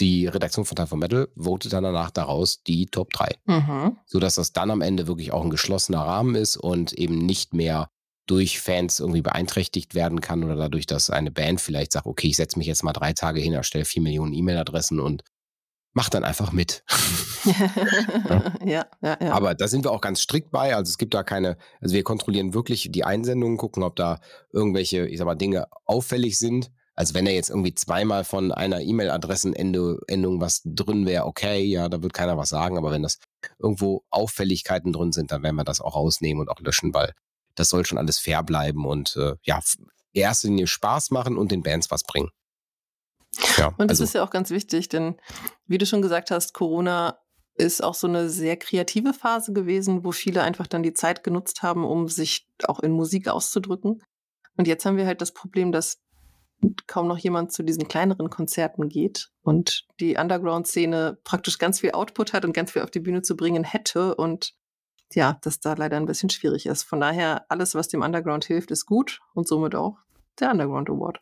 die 0.00 0.26
Redaktion 0.26 0.64
von 0.64 0.74
Time 0.76 0.88
for 0.88 0.98
Metal 0.98 1.28
votet 1.36 1.72
dann 1.72 1.84
danach 1.84 2.10
daraus 2.10 2.62
die 2.62 2.86
Top 2.86 3.12
3. 3.12 3.36
Mhm. 3.44 3.98
Sodass 4.06 4.34
das 4.34 4.52
dann 4.52 4.70
am 4.70 4.80
Ende 4.80 5.06
wirklich 5.06 5.32
auch 5.32 5.44
ein 5.44 5.50
geschlossener 5.50 6.00
Rahmen 6.00 6.34
ist 6.34 6.56
und 6.56 6.92
eben 6.94 7.18
nicht 7.18 7.54
mehr 7.54 7.90
durch 8.26 8.60
Fans 8.60 9.00
irgendwie 9.00 9.22
beeinträchtigt 9.22 9.94
werden 9.94 10.20
kann 10.20 10.44
oder 10.44 10.56
dadurch, 10.56 10.86
dass 10.86 11.10
eine 11.10 11.30
Band 11.30 11.60
vielleicht 11.60 11.92
sagt, 11.92 12.06
okay, 12.06 12.28
ich 12.28 12.36
setze 12.36 12.58
mich 12.58 12.66
jetzt 12.66 12.82
mal 12.82 12.92
drei 12.92 13.12
Tage 13.12 13.40
hin, 13.40 13.52
erstelle 13.52 13.84
vier 13.84 14.02
Millionen 14.02 14.32
E-Mail-Adressen 14.32 15.00
und 15.00 15.22
mach 15.94 16.08
dann 16.08 16.24
einfach 16.24 16.52
mit. 16.52 16.84
ja. 17.44 18.52
ja, 18.64 18.86
ja, 19.02 19.18
ja. 19.20 19.32
Aber 19.32 19.54
da 19.54 19.68
sind 19.68 19.84
wir 19.84 19.92
auch 19.92 20.00
ganz 20.00 20.20
strikt 20.20 20.50
bei. 20.50 20.74
Also 20.74 20.90
es 20.90 20.98
gibt 20.98 21.14
da 21.14 21.22
keine, 21.22 21.56
also 21.80 21.94
wir 21.94 22.02
kontrollieren 22.02 22.54
wirklich 22.54 22.88
die 22.90 23.04
Einsendungen, 23.04 23.56
gucken, 23.56 23.82
ob 23.82 23.96
da 23.96 24.20
irgendwelche, 24.52 25.06
ich 25.06 25.18
sag 25.18 25.26
mal, 25.26 25.34
Dinge 25.34 25.66
auffällig 25.84 26.38
sind. 26.38 26.70
Also 26.96 27.14
wenn 27.14 27.24
da 27.24 27.30
jetzt 27.30 27.50
irgendwie 27.50 27.74
zweimal 27.74 28.24
von 28.24 28.52
einer 28.52 28.80
E-Mail-Adressenendung 28.80 30.40
was 30.40 30.62
drin 30.64 31.06
wäre, 31.06 31.26
okay, 31.26 31.62
ja, 31.64 31.88
da 31.88 32.02
wird 32.02 32.12
keiner 32.12 32.38
was 32.38 32.50
sagen. 32.50 32.78
Aber 32.78 32.90
wenn 32.90 33.02
das 33.02 33.18
irgendwo 33.58 34.04
Auffälligkeiten 34.10 34.92
drin 34.92 35.12
sind, 35.12 35.32
dann 35.32 35.42
werden 35.42 35.56
wir 35.56 35.64
das 35.64 35.80
auch 35.80 35.96
rausnehmen 35.96 36.40
und 36.40 36.48
auch 36.48 36.60
löschen, 36.60 36.94
weil 36.94 37.12
das 37.54 37.68
soll 37.68 37.84
schon 37.86 37.98
alles 37.98 38.18
fair 38.18 38.42
bleiben 38.42 38.86
und 38.86 39.16
äh, 39.16 39.34
ja, 39.42 39.60
in 40.12 40.22
erster 40.22 40.48
Linie 40.48 40.66
Spaß 40.66 41.10
machen 41.10 41.36
und 41.36 41.50
den 41.50 41.62
Bands 41.62 41.90
was 41.90 42.04
bringen. 42.04 42.30
Ja, 43.58 43.68
und 43.78 43.90
das 43.90 44.00
also. 44.00 44.04
ist 44.04 44.14
ja 44.14 44.24
auch 44.24 44.30
ganz 44.30 44.50
wichtig, 44.50 44.88
denn 44.88 45.16
wie 45.66 45.78
du 45.78 45.86
schon 45.86 46.02
gesagt 46.02 46.30
hast, 46.30 46.54
Corona 46.54 47.18
ist 47.56 47.82
auch 47.82 47.94
so 47.94 48.06
eine 48.06 48.28
sehr 48.28 48.56
kreative 48.56 49.12
Phase 49.12 49.52
gewesen, 49.52 50.04
wo 50.04 50.12
viele 50.12 50.42
einfach 50.42 50.66
dann 50.66 50.82
die 50.82 50.92
Zeit 50.92 51.22
genutzt 51.22 51.62
haben, 51.62 51.84
um 51.84 52.08
sich 52.08 52.48
auch 52.64 52.80
in 52.80 52.92
Musik 52.92 53.28
auszudrücken. 53.28 54.02
Und 54.56 54.68
jetzt 54.68 54.84
haben 54.84 54.96
wir 54.96 55.06
halt 55.06 55.20
das 55.20 55.32
Problem, 55.32 55.72
dass 55.72 55.98
kaum 56.86 57.08
noch 57.08 57.18
jemand 57.18 57.52
zu 57.52 57.62
diesen 57.62 57.88
kleineren 57.88 58.30
Konzerten 58.30 58.88
geht 58.88 59.30
und 59.42 59.86
die 60.00 60.16
Underground-Szene 60.16 61.18
praktisch 61.24 61.58
ganz 61.58 61.80
viel 61.80 61.92
Output 61.92 62.32
hat 62.32 62.44
und 62.44 62.52
ganz 62.52 62.72
viel 62.72 62.82
auf 62.82 62.90
die 62.90 63.00
Bühne 63.00 63.22
zu 63.22 63.36
bringen 63.36 63.64
hätte 63.64 64.14
und 64.14 64.54
ja, 65.14 65.38
dass 65.42 65.60
da 65.60 65.74
leider 65.74 65.96
ein 65.96 66.06
bisschen 66.06 66.30
schwierig 66.30 66.66
ist. 66.66 66.82
Von 66.82 67.00
daher, 67.00 67.44
alles, 67.48 67.74
was 67.74 67.88
dem 67.88 68.02
Underground 68.02 68.44
hilft, 68.44 68.70
ist 68.70 68.86
gut 68.86 69.20
und 69.34 69.48
somit 69.48 69.74
auch 69.74 69.98
der 70.40 70.50
Underground 70.50 70.90
Award. 70.90 71.20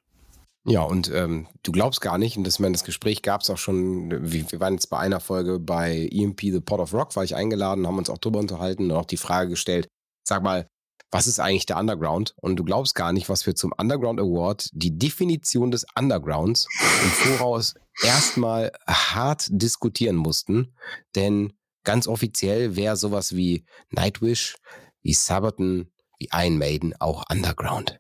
Ja, 0.65 0.83
und 0.83 1.11
ähm, 1.13 1.49
du 1.65 1.73
glaubst 1.73 2.01
gar 2.01 2.19
nicht, 2.19 2.37
und 2.37 2.47
das, 2.47 2.61
meine, 2.61 2.73
das 2.73 2.85
Gespräch 2.85 3.23
gab 3.23 3.41
es 3.41 3.51
auch 3.51 3.59
schon, 3.59 4.11
wir, 4.11 4.53
wir, 4.53 4.61
waren 4.61 4.75
jetzt 4.75 4.87
bei 4.87 4.99
einer 4.99 5.19
Folge 5.19 5.59
bei 5.59 6.09
EMP 6.13 6.41
The 6.41 6.61
Pot 6.61 6.79
of 6.79 6.95
Rock, 6.95 7.17
war 7.17 7.25
ich 7.25 7.35
eingeladen, 7.35 7.87
haben 7.87 7.99
uns 7.99 8.09
auch 8.09 8.19
drüber 8.19 8.39
unterhalten 8.39 8.91
und 8.91 8.97
auch 8.97 9.05
die 9.05 9.17
Frage 9.17 9.51
gestellt, 9.51 9.89
sag 10.23 10.43
mal, 10.43 10.69
was 11.11 11.27
ist 11.27 11.41
eigentlich 11.41 11.67
der 11.67 11.79
Underground? 11.79 12.35
Und 12.41 12.57
du 12.57 12.65
glaubst 12.65 12.95
gar 12.95 13.13
nicht, 13.13 13.29
was 13.29 13.45
wir 13.45 13.55
zum 13.55 13.73
Underground 13.77 14.19
Award, 14.19 14.71
die 14.73 14.97
Definition 14.99 15.71
des 15.71 15.85
Undergrounds 15.99 16.69
im 17.03 17.11
Voraus 17.11 17.75
erstmal 18.03 18.73
hart 18.87 19.49
diskutieren 19.51 20.17
mussten, 20.17 20.75
denn 21.15 21.53
Ganz 21.85 22.07
offiziell 22.07 22.77
wäre 22.77 22.97
sowas 22.97 23.35
wie 23.35 23.65
Nightwish, 23.91 24.57
wie 25.03 25.15
Sabaton, 25.15 25.91
wie 26.19 26.29
Iron 26.33 26.59
Maiden 26.59 26.95
auch 27.01 27.25
Underground. 27.31 27.99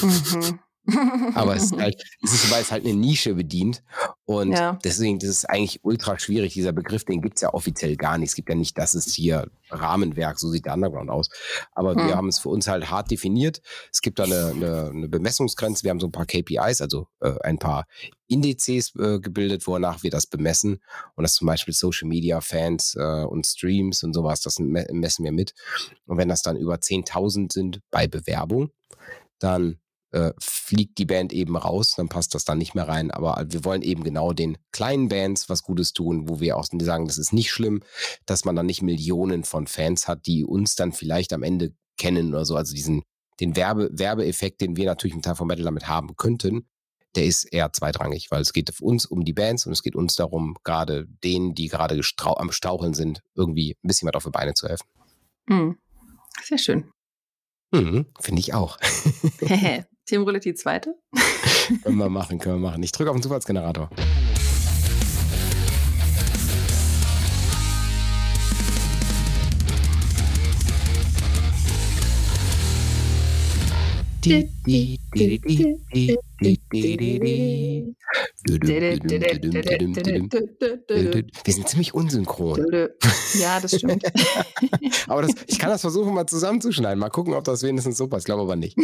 Mhm. 0.00 0.60
Aber 1.34 1.56
es 1.56 1.64
ist 1.64 1.76
halt, 1.78 2.02
es 2.22 2.32
ist, 2.32 2.50
weil 2.50 2.62
es 2.62 2.70
halt 2.70 2.84
eine 2.84 2.94
Nische 2.94 3.34
bedient. 3.34 3.82
Und 4.24 4.52
ja. 4.52 4.78
deswegen, 4.84 5.18
das 5.18 5.30
ist 5.30 5.44
eigentlich 5.44 5.80
ultra 5.84 6.18
schwierig. 6.18 6.54
Dieser 6.54 6.72
Begriff, 6.72 7.04
den 7.04 7.22
gibt 7.22 7.36
es 7.36 7.42
ja 7.42 7.54
offiziell 7.54 7.96
gar 7.96 8.18
nicht. 8.18 8.30
Es 8.30 8.34
gibt 8.34 8.48
ja 8.48 8.54
nicht, 8.54 8.76
das 8.78 8.94
ist 8.94 9.14
hier 9.14 9.48
Rahmenwerk, 9.70 10.38
so 10.38 10.48
sieht 10.50 10.66
der 10.66 10.74
Underground 10.74 11.10
aus. 11.10 11.28
Aber 11.72 11.94
hm. 11.94 12.06
wir 12.06 12.16
haben 12.16 12.28
es 12.28 12.38
für 12.38 12.48
uns 12.48 12.68
halt 12.68 12.90
hart 12.90 13.10
definiert. 13.10 13.60
Es 13.92 14.00
gibt 14.00 14.18
da 14.18 14.24
eine, 14.24 14.52
eine, 14.54 14.90
eine 14.90 15.08
Bemessungsgrenze. 15.08 15.84
Wir 15.84 15.90
haben 15.90 16.00
so 16.00 16.06
ein 16.06 16.12
paar 16.12 16.26
KPIs, 16.26 16.80
also 16.80 17.08
äh, 17.20 17.34
ein 17.42 17.58
paar 17.58 17.86
Indizes 18.28 18.94
äh, 18.96 19.20
gebildet, 19.20 19.66
wonach 19.66 20.02
wir 20.02 20.10
das 20.10 20.26
bemessen. 20.26 20.80
Und 21.14 21.22
das 21.22 21.34
zum 21.34 21.46
Beispiel 21.46 21.74
Social 21.74 22.08
Media 22.08 22.40
Fans 22.40 22.94
äh, 22.96 23.24
und 23.24 23.46
Streams 23.46 24.02
und 24.02 24.12
sowas, 24.12 24.40
das 24.40 24.58
messen 24.58 25.24
wir 25.24 25.32
mit. 25.32 25.54
Und 26.06 26.18
wenn 26.18 26.28
das 26.28 26.42
dann 26.42 26.56
über 26.56 26.76
10.000 26.76 27.52
sind 27.52 27.80
bei 27.90 28.06
Bewerbung, 28.06 28.70
dann 29.38 29.78
äh, 30.12 30.32
fliegt 30.38 30.98
die 30.98 31.04
Band 31.04 31.32
eben 31.32 31.56
raus, 31.56 31.94
dann 31.96 32.08
passt 32.08 32.34
das 32.34 32.44
dann 32.44 32.58
nicht 32.58 32.74
mehr 32.74 32.88
rein. 32.88 33.10
Aber 33.10 33.44
wir 33.48 33.64
wollen 33.64 33.82
eben 33.82 34.04
genau 34.04 34.32
den 34.32 34.56
kleinen 34.72 35.08
Bands 35.08 35.48
was 35.48 35.62
Gutes 35.62 35.92
tun, 35.92 36.28
wo 36.28 36.40
wir 36.40 36.56
auch 36.56 36.64
sagen, 36.64 37.06
das 37.06 37.18
ist 37.18 37.32
nicht 37.32 37.50
schlimm, 37.50 37.82
dass 38.24 38.44
man 38.44 38.56
dann 38.56 38.66
nicht 38.66 38.82
Millionen 38.82 39.44
von 39.44 39.66
Fans 39.66 40.08
hat, 40.08 40.26
die 40.26 40.44
uns 40.44 40.74
dann 40.74 40.92
vielleicht 40.92 41.32
am 41.32 41.42
Ende 41.42 41.74
kennen 41.98 42.28
oder 42.28 42.44
so. 42.44 42.56
Also 42.56 42.74
diesen, 42.74 43.02
den 43.40 43.56
Werbe, 43.56 43.90
Werbeeffekt, 43.92 44.60
den 44.60 44.76
wir 44.76 44.86
natürlich 44.86 45.14
mit 45.14 45.24
Time 45.24 45.36
for 45.36 45.46
Metal 45.46 45.64
damit 45.64 45.88
haben 45.88 46.16
könnten, 46.16 46.68
der 47.16 47.24
ist 47.24 47.44
eher 47.44 47.72
zweitrangig, 47.72 48.30
weil 48.30 48.42
es 48.42 48.52
geht 48.52 48.80
uns 48.80 49.06
um 49.06 49.24
die 49.24 49.32
Bands 49.32 49.66
und 49.66 49.72
es 49.72 49.82
geht 49.82 49.96
uns 49.96 50.16
darum, 50.16 50.56
gerade 50.64 51.06
denen, 51.24 51.54
die 51.54 51.68
gerade 51.68 51.98
am 52.20 52.52
Staucheln 52.52 52.94
sind, 52.94 53.22
irgendwie 53.34 53.72
ein 53.72 53.88
bisschen 53.88 54.06
was 54.08 54.14
auf 54.14 54.24
die 54.24 54.30
Beine 54.30 54.54
zu 54.54 54.68
helfen. 54.68 54.86
Mhm. 55.46 55.78
Sehr 56.42 56.58
schön. 56.58 56.92
Mhm, 57.72 58.06
Finde 58.20 58.40
ich 58.40 58.54
auch. 58.54 58.78
Themenroulette 60.06 60.48
die 60.50 60.54
zweite? 60.54 60.94
können 61.82 61.98
wir 61.98 62.08
machen, 62.08 62.38
können 62.38 62.60
wir 62.60 62.70
machen. 62.70 62.82
Ich 62.82 62.92
drücke 62.92 63.10
auf 63.10 63.16
den 63.16 63.22
Zufallsgenerator. 63.22 63.90
Wir 81.44 81.54
sind 81.54 81.68
ziemlich 81.68 81.94
unsynchron. 81.94 82.88
Ja, 83.38 83.60
das 83.60 83.76
stimmt. 83.76 84.04
aber 85.06 85.22
das, 85.22 85.32
ich 85.46 85.58
kann 85.58 85.70
das 85.70 85.80
versuchen, 85.80 86.14
mal 86.14 86.26
zusammenzuschneiden. 86.26 86.98
Mal 86.98 87.10
gucken, 87.10 87.34
ob 87.34 87.44
das 87.44 87.62
wenigstens 87.62 87.96
so 87.98 88.08
passt. 88.08 88.22
Ich 88.22 88.26
glaube 88.26 88.42
aber 88.42 88.56
nicht. 88.56 88.76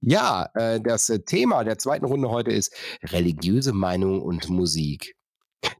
ja, 0.00 0.48
äh, 0.54 0.80
das 0.80 1.06
Thema 1.26 1.64
der 1.64 1.78
zweiten 1.78 2.04
Runde 2.04 2.30
heute 2.30 2.52
ist 2.52 2.74
religiöse 3.02 3.72
Meinung 3.72 4.22
und 4.22 4.48
Musik. 4.50 5.16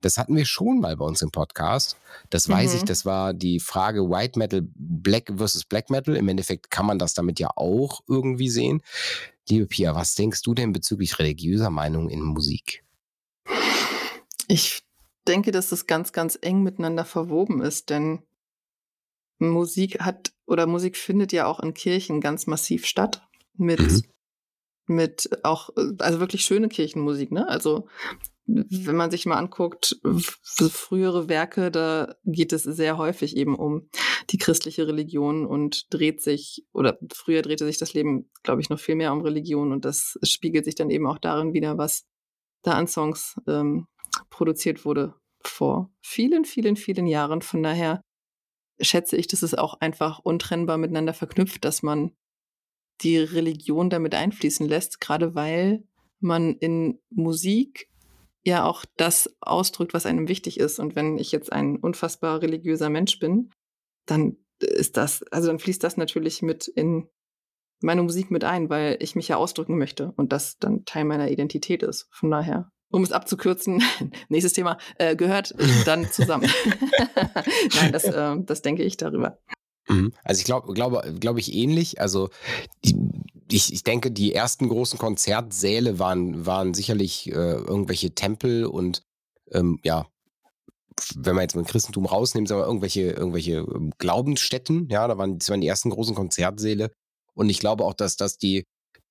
Das 0.00 0.18
hatten 0.18 0.36
wir 0.36 0.44
schon 0.44 0.80
mal 0.80 0.96
bei 0.96 1.04
uns 1.04 1.22
im 1.22 1.30
Podcast. 1.30 1.96
Das 2.30 2.48
weiß 2.48 2.72
mhm. 2.72 2.78
ich, 2.78 2.84
das 2.84 3.04
war 3.04 3.34
die 3.34 3.60
Frage 3.60 4.08
White 4.10 4.38
Metal, 4.38 4.62
Black 4.74 5.32
versus 5.36 5.64
Black 5.64 5.90
Metal. 5.90 6.16
Im 6.16 6.28
Endeffekt 6.28 6.70
kann 6.70 6.86
man 6.86 6.98
das 6.98 7.14
damit 7.14 7.38
ja 7.38 7.50
auch 7.56 8.00
irgendwie 8.06 8.48
sehen. 8.48 8.82
Liebe 9.48 9.66
Pia, 9.66 9.94
was 9.94 10.14
denkst 10.14 10.42
du 10.42 10.54
denn 10.54 10.72
bezüglich 10.72 11.18
religiöser 11.18 11.70
Meinung 11.70 12.08
in 12.08 12.22
Musik? 12.22 12.84
Ich 14.48 14.82
denke, 15.26 15.52
dass 15.52 15.70
das 15.70 15.86
ganz, 15.86 16.12
ganz 16.12 16.38
eng 16.40 16.62
miteinander 16.62 17.04
verwoben 17.04 17.62
ist, 17.62 17.90
denn 17.90 18.22
Musik 19.38 20.00
hat 20.00 20.32
oder 20.46 20.66
Musik 20.66 20.96
findet 20.96 21.32
ja 21.32 21.46
auch 21.46 21.60
in 21.60 21.74
Kirchen 21.74 22.20
ganz 22.20 22.46
massiv 22.46 22.86
statt. 22.86 23.26
Mit, 23.56 23.80
mhm. 23.80 24.02
mit 24.86 25.30
auch, 25.44 25.70
also 25.98 26.20
wirklich 26.20 26.44
schöne 26.44 26.68
Kirchenmusik, 26.68 27.30
ne? 27.30 27.48
Also 27.48 27.86
wenn 28.46 28.96
man 28.96 29.10
sich 29.10 29.24
mal 29.24 29.36
anguckt, 29.36 29.98
frühere 30.70 31.28
Werke, 31.28 31.70
da 31.70 32.14
geht 32.24 32.52
es 32.52 32.62
sehr 32.62 32.98
häufig 32.98 33.36
eben 33.36 33.54
um 33.54 33.88
die 34.30 34.38
christliche 34.38 34.86
Religion 34.86 35.46
und 35.46 35.92
dreht 35.92 36.20
sich, 36.20 36.66
oder 36.72 36.98
früher 37.12 37.42
drehte 37.42 37.64
sich 37.64 37.78
das 37.78 37.94
Leben, 37.94 38.30
glaube 38.42 38.60
ich, 38.60 38.68
noch 38.68 38.78
viel 38.78 38.96
mehr 38.96 39.12
um 39.12 39.22
Religion 39.22 39.72
und 39.72 39.84
das 39.84 40.18
spiegelt 40.22 40.66
sich 40.66 40.74
dann 40.74 40.90
eben 40.90 41.06
auch 41.06 41.18
darin 41.18 41.54
wieder, 41.54 41.78
was 41.78 42.04
da 42.62 42.72
an 42.72 42.86
Songs 42.86 43.36
ähm, 43.46 43.86
produziert 44.30 44.84
wurde 44.84 45.14
vor 45.40 45.90
vielen, 46.02 46.44
vielen, 46.44 46.76
vielen 46.76 47.06
Jahren. 47.06 47.42
Von 47.42 47.62
daher 47.62 48.02
schätze 48.80 49.16
ich, 49.16 49.26
dass 49.26 49.42
es 49.42 49.54
auch 49.54 49.80
einfach 49.80 50.18
untrennbar 50.18 50.78
miteinander 50.78 51.14
verknüpft, 51.14 51.64
dass 51.64 51.82
man 51.82 52.12
die 53.00 53.18
Religion 53.18 53.90
damit 53.90 54.14
einfließen 54.14 54.68
lässt, 54.68 55.00
gerade 55.00 55.34
weil 55.34 55.84
man 56.20 56.54
in 56.54 57.00
Musik 57.10 57.88
ja 58.44 58.64
auch 58.64 58.84
das 58.96 59.34
ausdrückt, 59.40 59.94
was 59.94 60.06
einem 60.06 60.28
wichtig 60.28 60.60
ist. 60.60 60.78
Und 60.78 60.96
wenn 60.96 61.18
ich 61.18 61.32
jetzt 61.32 61.52
ein 61.52 61.76
unfassbar 61.76 62.42
religiöser 62.42 62.90
Mensch 62.90 63.18
bin, 63.18 63.50
dann 64.06 64.36
ist 64.60 64.96
das, 64.96 65.22
also 65.24 65.48
dann 65.48 65.58
fließt 65.58 65.82
das 65.82 65.96
natürlich 65.96 66.42
mit 66.42 66.68
in 66.68 67.08
meine 67.80 68.02
Musik 68.02 68.30
mit 68.30 68.44
ein, 68.44 68.70
weil 68.70 68.96
ich 69.00 69.14
mich 69.14 69.28
ja 69.28 69.36
ausdrücken 69.36 69.78
möchte 69.78 70.12
und 70.16 70.32
das 70.32 70.58
dann 70.58 70.84
Teil 70.84 71.04
meiner 71.04 71.30
Identität 71.30 71.82
ist. 71.82 72.06
Von 72.10 72.30
daher, 72.30 72.70
um 72.90 73.02
es 73.02 73.12
abzukürzen, 73.12 73.82
nächstes 74.28 74.52
Thema, 74.52 74.78
äh, 74.98 75.16
gehört 75.16 75.54
dann 75.84 76.10
zusammen. 76.10 76.50
Nein, 77.74 77.92
das, 77.92 78.04
äh, 78.04 78.36
das 78.40 78.62
denke 78.62 78.82
ich 78.82 78.96
darüber. 78.96 79.38
Mhm. 79.88 80.12
Also 80.22 80.40
ich 80.40 80.44
glaube, 80.44 80.72
glaube, 80.72 81.14
glaube 81.20 81.40
ich 81.40 81.54
ähnlich. 81.54 82.00
Also 82.00 82.30
die, 82.84 82.96
ich, 83.54 83.72
ich 83.72 83.84
denke, 83.84 84.10
die 84.10 84.34
ersten 84.34 84.68
großen 84.68 84.98
Konzertsäle 84.98 86.00
waren, 86.00 86.44
waren 86.44 86.74
sicherlich 86.74 87.28
äh, 87.28 87.32
irgendwelche 87.32 88.14
Tempel 88.14 88.66
und 88.66 89.02
ähm, 89.52 89.78
ja, 89.84 90.06
wenn 91.14 91.36
man 91.36 91.42
jetzt 91.42 91.54
dem 91.54 91.64
Christentum 91.64 92.06
rausnimmt, 92.06 92.48
sagen 92.48 92.60
wir 92.60 92.66
irgendwelche, 92.66 93.10
irgendwelche 93.10 93.58
ähm, 93.58 93.92
Glaubensstätten, 93.98 94.88
ja, 94.90 95.06
da 95.06 95.18
waren, 95.18 95.38
das 95.38 95.50
waren 95.50 95.60
die 95.60 95.68
ersten 95.68 95.90
großen 95.90 96.16
Konzertsäle. 96.16 96.90
Und 97.34 97.48
ich 97.48 97.60
glaube 97.60 97.84
auch, 97.84 97.94
dass 97.94 98.16
das 98.16 98.38
die, 98.38 98.64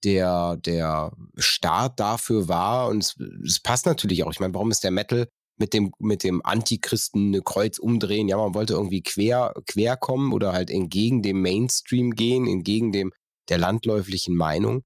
der, 0.03 0.57
der 0.57 1.13
Start 1.37 1.99
dafür 1.99 2.49
war. 2.49 2.89
Und 2.89 3.03
es, 3.03 3.15
es 3.45 3.59
passt 3.61 3.85
natürlich 3.85 4.23
auch. 4.23 4.31
Ich 4.31 4.39
meine, 4.39 4.53
warum 4.53 4.71
ist 4.71 4.83
der 4.83 4.91
Metal 4.91 5.27
mit 5.57 5.73
dem, 5.73 5.93
mit 5.99 6.23
dem 6.23 6.45
Antichristen 6.45 7.27
eine 7.27 7.41
Kreuz 7.41 7.79
umdrehen? 7.79 8.27
Ja, 8.27 8.37
man 8.37 8.55
wollte 8.55 8.73
irgendwie 8.73 9.03
quer, 9.03 9.53
quer 9.67 9.95
kommen 9.97 10.33
oder 10.33 10.51
halt 10.51 10.69
entgegen 10.69 11.21
dem 11.21 11.41
Mainstream 11.41 12.11
gehen, 12.11 12.47
entgegen 12.47 12.91
dem, 12.91 13.11
der 13.49 13.57
landläuflichen 13.57 14.35
Meinung. 14.35 14.83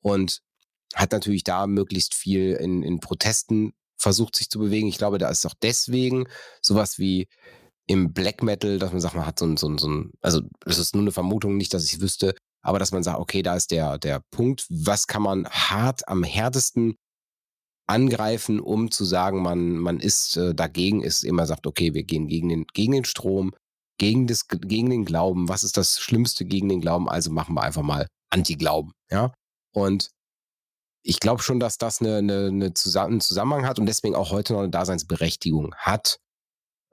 Und 0.00 0.40
hat 0.94 1.12
natürlich 1.12 1.44
da 1.44 1.66
möglichst 1.66 2.14
viel 2.14 2.52
in, 2.54 2.82
in 2.82 3.00
Protesten 3.00 3.72
versucht 3.98 4.36
sich 4.36 4.48
zu 4.48 4.58
bewegen. 4.58 4.86
Ich 4.86 4.98
glaube, 4.98 5.18
da 5.18 5.28
ist 5.28 5.44
auch 5.46 5.54
deswegen 5.60 6.26
sowas 6.62 6.98
wie 6.98 7.28
im 7.86 8.12
Black 8.12 8.42
Metal, 8.42 8.78
dass 8.78 8.92
man 8.92 9.00
sagt, 9.00 9.14
man 9.14 9.26
hat 9.26 9.38
so 9.38 9.46
ein, 9.46 9.56
so 9.56 9.68
ein, 9.68 9.78
so 9.78 9.88
ein 9.88 10.12
also 10.20 10.42
es 10.66 10.78
ist 10.78 10.94
nur 10.94 11.02
eine 11.02 11.12
Vermutung, 11.12 11.56
nicht, 11.56 11.74
dass 11.74 11.84
ich 11.84 12.00
wüsste, 12.00 12.34
aber 12.62 12.78
dass 12.78 12.92
man 12.92 13.02
sagt, 13.02 13.18
okay, 13.18 13.42
da 13.42 13.56
ist 13.56 13.70
der, 13.70 13.98
der 13.98 14.22
Punkt, 14.30 14.66
was 14.68 15.06
kann 15.06 15.22
man 15.22 15.48
hart 15.48 16.06
am 16.08 16.22
härtesten 16.22 16.96
angreifen, 17.86 18.60
um 18.60 18.90
zu 18.90 19.04
sagen, 19.04 19.42
man, 19.42 19.78
man 19.78 19.98
ist 19.98 20.36
äh, 20.36 20.54
dagegen, 20.54 21.02
ist 21.02 21.24
immer 21.24 21.46
sagt, 21.46 21.66
okay, 21.66 21.94
wir 21.94 22.02
gehen 22.02 22.28
gegen 22.28 22.50
den, 22.50 22.66
gegen 22.66 22.92
den 22.92 23.04
Strom, 23.06 23.54
gegen, 23.98 24.26
das, 24.26 24.48
gegen 24.48 24.90
den 24.90 25.04
Glauben. 25.04 25.48
Was 25.48 25.64
ist 25.64 25.76
das 25.76 25.98
Schlimmste 25.98 26.44
gegen 26.44 26.68
den 26.68 26.80
Glauben? 26.80 27.08
Also 27.08 27.30
machen 27.30 27.54
wir 27.54 27.62
einfach 27.62 27.82
mal 27.82 28.06
Anti-Glauben. 28.30 28.92
Ja. 29.10 29.32
Und 29.72 30.10
ich 31.02 31.20
glaube 31.20 31.42
schon, 31.42 31.60
dass 31.60 31.78
das 31.78 32.00
eine, 32.00 32.16
eine, 32.16 32.46
eine 32.46 32.74
Zusammen 32.74 33.12
einen 33.12 33.20
Zusammenhang 33.20 33.66
hat 33.66 33.78
und 33.78 33.86
deswegen 33.86 34.14
auch 34.14 34.30
heute 34.30 34.52
noch 34.52 34.60
eine 34.60 34.70
Daseinsberechtigung 34.70 35.74
hat 35.76 36.18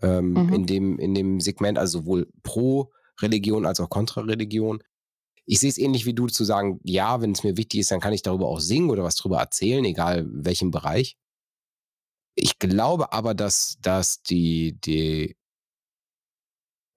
ähm, 0.02 0.34
mhm. 0.34 0.54
in, 0.54 0.66
dem, 0.66 1.00
in 1.00 1.14
dem 1.14 1.40
Segment, 1.40 1.78
also 1.78 2.00
sowohl 2.00 2.30
pro 2.44 2.92
Religion 3.22 3.66
als 3.66 3.80
auch 3.80 3.90
kontra 3.90 4.22
Religion. 4.22 4.84
Ich 5.46 5.60
sehe 5.60 5.70
es 5.70 5.78
ähnlich 5.78 6.06
wie 6.06 6.14
du 6.14 6.28
zu 6.28 6.44
sagen, 6.44 6.80
ja, 6.84 7.22
wenn 7.22 7.32
es 7.32 7.44
mir 7.44 7.58
wichtig 7.58 7.82
ist, 7.82 7.92
dann 7.92 8.00
kann 8.00 8.14
ich 8.14 8.24
darüber 8.24 8.48
auch 8.48 8.60
singen 8.60 8.90
oder 8.90 9.04
was 9.04 9.16
darüber 9.16 9.40
erzählen, 9.40 9.86
egal 9.86 10.26
welchem 10.28 10.72
Bereich. 10.72 11.18
Ich 12.36 12.60
glaube 12.60 13.14
aber, 13.14 13.34
dass, 13.34 13.78
dass 13.82 14.22
die, 14.24 14.80
die, 14.82 15.38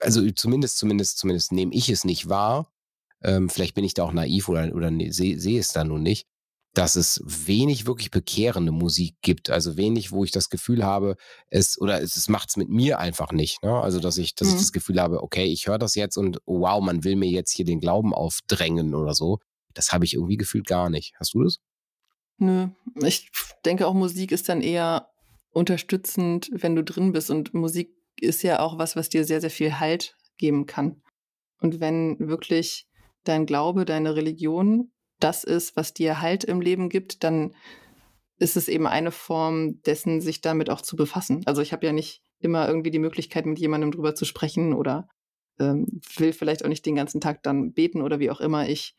also 0.01 0.29
zumindest, 0.31 0.79
zumindest, 0.79 1.19
zumindest 1.19 1.53
nehme 1.53 1.75
ich 1.75 1.89
es 1.89 2.05
nicht 2.05 2.29
wahr. 2.29 2.71
Ähm, 3.23 3.49
vielleicht 3.49 3.75
bin 3.75 3.85
ich 3.85 3.95
da 3.95 4.05
auch 4.05 4.13
naiv 4.13 4.49
oder, 4.49 4.75
oder 4.75 4.91
ne, 4.91 5.13
sehe 5.13 5.39
seh 5.41 5.59
es 5.59 5.73
da 5.73 5.85
nun 5.85 6.03
nicht 6.03 6.27
dass 6.79 6.95
es 6.95 7.21
wenig 7.25 7.87
wirklich 7.87 8.13
bekehrende 8.13 8.71
Musik 8.71 9.17
gibt. 9.21 9.51
Also 9.51 9.77
wenig, 9.77 10.13
wo 10.13 10.23
ich 10.23 10.31
das 10.31 10.49
Gefühl 10.49 10.85
habe, 10.85 11.17
es 11.49 11.81
oder 11.81 12.01
es, 12.01 12.17
es 12.17 12.29
macht 12.29 12.51
es 12.51 12.57
mit 12.57 12.69
mir 12.69 13.01
einfach 13.01 13.33
nicht. 13.33 13.65
Ne? 13.65 13.73
Also 13.73 13.99
dass 13.99 14.17
ich, 14.17 14.37
dass 14.37 14.49
mhm. 14.49 14.55
ich 14.55 14.61
das 14.61 14.73
Gefühl 14.73 15.01
habe, 15.01 15.23
okay, 15.23 15.45
ich 15.45 15.67
höre 15.67 15.79
das 15.79 15.97
jetzt 15.97 16.17
und 16.17 16.39
oh, 16.45 16.61
wow, 16.61 16.81
man 16.81 17.03
will 17.03 17.17
mir 17.17 17.29
jetzt 17.29 17.51
hier 17.51 17.65
den 17.65 17.81
Glauben 17.81 18.15
aufdrängen 18.15 18.95
oder 18.95 19.15
so. 19.15 19.41
Das 19.75 19.93
habe 19.93 20.05
ich 20.05 20.15
irgendwie 20.15 20.37
gefühlt 20.37 20.67
gar 20.67 20.89
nicht. 20.89 21.15
Hast 21.19 21.35
du 21.35 21.43
das? 21.43 21.59
Nö, 22.39 22.69
ich 23.03 23.29
denke 23.65 23.87
auch 23.89 23.95
Musik 23.95 24.31
ist 24.31 24.49
dann 24.49 24.61
eher 24.61 25.09
unterstützend, 25.51 26.49
wenn 26.53 26.77
du 26.77 26.85
drin 26.85 27.11
bist. 27.11 27.31
Und 27.31 27.55
Musik 27.55 27.91
ist 28.21 28.43
ja 28.43 28.61
auch 28.61 28.79
was, 28.79 28.97
was 28.97 29.09
dir 29.09 29.25
sehr, 29.25 29.41
sehr 29.41 29.51
viel 29.51 29.79
Halt 29.81 30.17
geben 30.37 30.67
kann. 30.67 31.03
Und 31.61 31.81
wenn 31.81 32.17
wirklich 32.19 32.87
dein 33.25 33.47
Glaube, 33.47 33.85
deine 33.85 34.17
Religion 34.17 34.93
das 35.21 35.45
ist, 35.45 35.77
was 35.77 35.95
dir 35.95 36.21
Halt 36.21 36.45
im 36.45 36.61
Leben 36.61 36.89
gibt, 36.89 37.25
dann 37.25 37.55
ist 38.39 38.57
es 38.57 38.69
eben 38.69 38.87
eine 38.87 39.11
Form 39.11 39.83
dessen, 39.83 40.21
sich 40.21 40.41
damit 40.41 40.71
auch 40.71 40.81
zu 40.81 40.95
befassen. 40.95 41.43
Also 41.47 41.61
ich 41.61 41.73
habe 41.73 41.87
ja 41.87 41.93
nicht 41.93 42.23
immer 42.39 42.69
irgendwie 42.69 42.93
die 42.93 43.01
Möglichkeit, 43.01 43.47
mit 43.47 43.59
jemandem 43.59 43.91
drüber 43.91 44.15
zu 44.15 44.25
sprechen 44.25 44.75
oder 44.75 45.09
ähm, 45.59 46.01
will 46.17 46.33
vielleicht 46.33 46.65
auch 46.65 46.69
nicht 46.69 46.87
den 46.87 46.95
ganzen 46.95 47.21
Tag 47.21 47.43
dann 47.43 47.73
beten 47.73 48.01
oder 48.01 48.21
wie 48.21 48.31
auch 48.31 48.41
immer 48.41 48.69
ich 48.69 48.95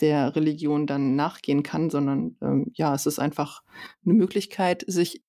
der 0.00 0.34
Religion 0.36 0.86
dann 0.86 1.16
nachgehen 1.16 1.62
kann, 1.62 1.90
sondern 1.90 2.36
ähm, 2.40 2.70
ja, 2.74 2.94
es 2.94 3.06
ist 3.06 3.18
einfach 3.18 3.62
eine 4.04 4.14
Möglichkeit, 4.14 4.84
sich 4.86 5.22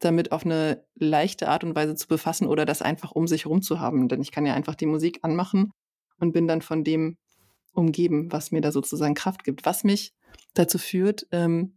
damit 0.00 0.32
auf 0.32 0.44
eine 0.44 0.84
leichte 0.94 1.48
Art 1.48 1.64
und 1.64 1.74
Weise 1.74 1.94
zu 1.94 2.08
befassen 2.08 2.46
oder 2.46 2.64
das 2.64 2.82
einfach 2.82 3.12
um 3.12 3.26
sich 3.26 3.44
herum 3.44 3.62
zu 3.62 3.80
haben. 3.80 4.08
Denn 4.08 4.20
ich 4.20 4.32
kann 4.32 4.46
ja 4.46 4.54
einfach 4.54 4.74
die 4.74 4.86
Musik 4.86 5.20
anmachen 5.22 5.70
und 6.18 6.32
bin 6.32 6.46
dann 6.46 6.62
von 6.62 6.84
dem 6.84 7.16
umgeben, 7.72 8.30
was 8.32 8.52
mir 8.52 8.60
da 8.60 8.72
sozusagen 8.72 9.14
Kraft 9.14 9.44
gibt. 9.44 9.64
Was 9.66 9.84
mich 9.84 10.12
dazu 10.54 10.78
führt, 10.78 11.26
ähm, 11.32 11.74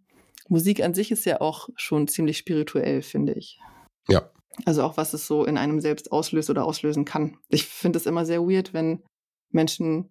Musik 0.48 0.84
an 0.84 0.94
sich 0.94 1.12
ist 1.12 1.26
ja 1.26 1.42
auch 1.42 1.70
schon 1.76 2.08
ziemlich 2.08 2.38
spirituell, 2.38 3.02
finde 3.02 3.34
ich. 3.34 3.60
Ja. 4.08 4.32
Also 4.66 4.84
auch, 4.84 4.98
was 4.98 5.14
es 5.14 5.28
so 5.28 5.46
in 5.46 5.58
einem 5.58 5.82
selbst 5.82 6.12
auslöst 6.12 6.50
oder 6.50 6.66
auslösen 6.66 7.06
kann. 7.06 7.38
Ich 7.50 7.66
finde 7.66 7.98
es 7.98 8.06
immer 8.06 8.26
sehr 8.26 8.42
weird, 8.42 8.74
wenn 8.74 9.04
Menschen 9.52 10.10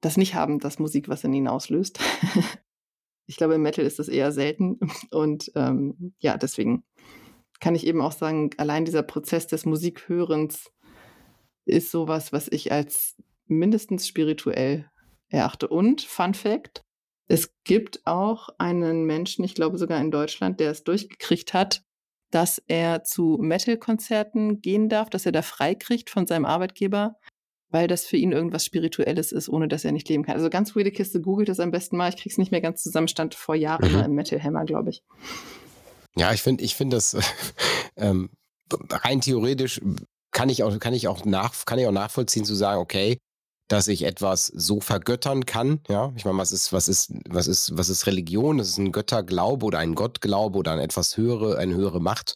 das 0.00 0.16
nicht 0.16 0.34
haben, 0.34 0.58
dass 0.58 0.78
Musik 0.78 1.08
was 1.08 1.24
in 1.24 1.32
ihnen 1.32 1.48
auslöst. 1.48 1.98
ich 3.26 3.36
glaube, 3.36 3.54
im 3.54 3.62
Metal 3.62 3.84
ist 3.84 3.98
das 3.98 4.08
eher 4.08 4.32
selten. 4.32 4.78
Und 5.10 5.50
ähm, 5.54 6.14
ja, 6.18 6.36
deswegen 6.36 6.84
kann 7.64 7.74
ich 7.74 7.86
eben 7.86 8.02
auch 8.02 8.12
sagen, 8.12 8.50
allein 8.58 8.84
dieser 8.84 9.02
Prozess 9.02 9.46
des 9.46 9.64
Musikhörens 9.64 10.70
ist 11.64 11.90
sowas, 11.90 12.30
was 12.30 12.46
ich 12.48 12.70
als 12.70 13.16
mindestens 13.46 14.06
spirituell 14.06 14.90
erachte. 15.28 15.68
Und 15.68 16.02
Fun 16.02 16.34
Fact, 16.34 16.82
es 17.26 17.54
gibt 17.64 18.06
auch 18.06 18.50
einen 18.58 19.06
Menschen, 19.06 19.46
ich 19.46 19.54
glaube 19.54 19.78
sogar 19.78 19.98
in 19.98 20.10
Deutschland, 20.10 20.60
der 20.60 20.72
es 20.72 20.84
durchgekriegt 20.84 21.54
hat, 21.54 21.82
dass 22.30 22.62
er 22.66 23.02
zu 23.02 23.38
Metal-Konzerten 23.40 24.60
gehen 24.60 24.90
darf, 24.90 25.08
dass 25.08 25.24
er 25.24 25.32
da 25.32 25.40
freikriegt 25.40 26.10
von 26.10 26.26
seinem 26.26 26.44
Arbeitgeber, 26.44 27.16
weil 27.70 27.88
das 27.88 28.04
für 28.04 28.18
ihn 28.18 28.32
irgendwas 28.32 28.66
Spirituelles 28.66 29.32
ist, 29.32 29.48
ohne 29.48 29.68
dass 29.68 29.86
er 29.86 29.92
nicht 29.92 30.10
leben 30.10 30.24
kann. 30.24 30.36
Also 30.36 30.50
ganz 30.50 30.76
weirde 30.76 30.90
Kiste, 30.90 31.22
googelt 31.22 31.48
das 31.48 31.60
am 31.60 31.70
besten 31.70 31.96
mal. 31.96 32.10
Ich 32.10 32.18
krieg's 32.18 32.36
nicht 32.36 32.50
mehr 32.50 32.60
ganz 32.60 32.82
zusammen, 32.82 33.08
stand 33.08 33.34
vor 33.34 33.54
Jahren 33.54 33.90
mhm. 33.90 34.04
im 34.04 34.14
Metal 34.14 34.42
Hammer, 34.42 34.66
glaube 34.66 34.90
ich. 34.90 35.02
Ja, 36.16 36.32
ich 36.32 36.42
finde, 36.42 36.64
ich 36.64 36.74
finde 36.74 36.96
das 36.96 37.16
ähm, 37.96 38.30
rein 38.90 39.20
theoretisch 39.20 39.80
kann 40.30 40.48
ich 40.48 40.62
auch, 40.62 40.78
kann 40.78 40.94
ich 40.94 41.08
auch 41.08 41.24
nach, 41.24 41.64
kann 41.64 41.78
ich 41.78 41.86
auch 41.86 41.92
nachvollziehen 41.92 42.44
zu 42.44 42.54
sagen, 42.54 42.80
okay, 42.80 43.18
dass 43.68 43.88
ich 43.88 44.02
etwas 44.02 44.46
so 44.46 44.80
vergöttern 44.80 45.46
kann. 45.46 45.80
Ja, 45.88 46.12
ich 46.16 46.24
meine, 46.24 46.36
was 46.36 46.52
ist, 46.52 46.72
was 46.72 46.88
ist, 46.88 47.12
was 47.28 47.46
ist, 47.46 47.76
was 47.76 47.88
ist 47.88 48.06
Religion? 48.06 48.58
Das 48.58 48.68
ist 48.68 48.78
ein 48.78 48.92
Götterglaube 48.92 49.64
oder 49.64 49.78
ein 49.78 49.94
Gottglaube 49.94 50.58
oder 50.58 50.72
an 50.72 50.80
etwas 50.80 51.16
höhere, 51.16 51.56
eine 51.56 51.74
höhere 51.74 52.00
Macht. 52.00 52.34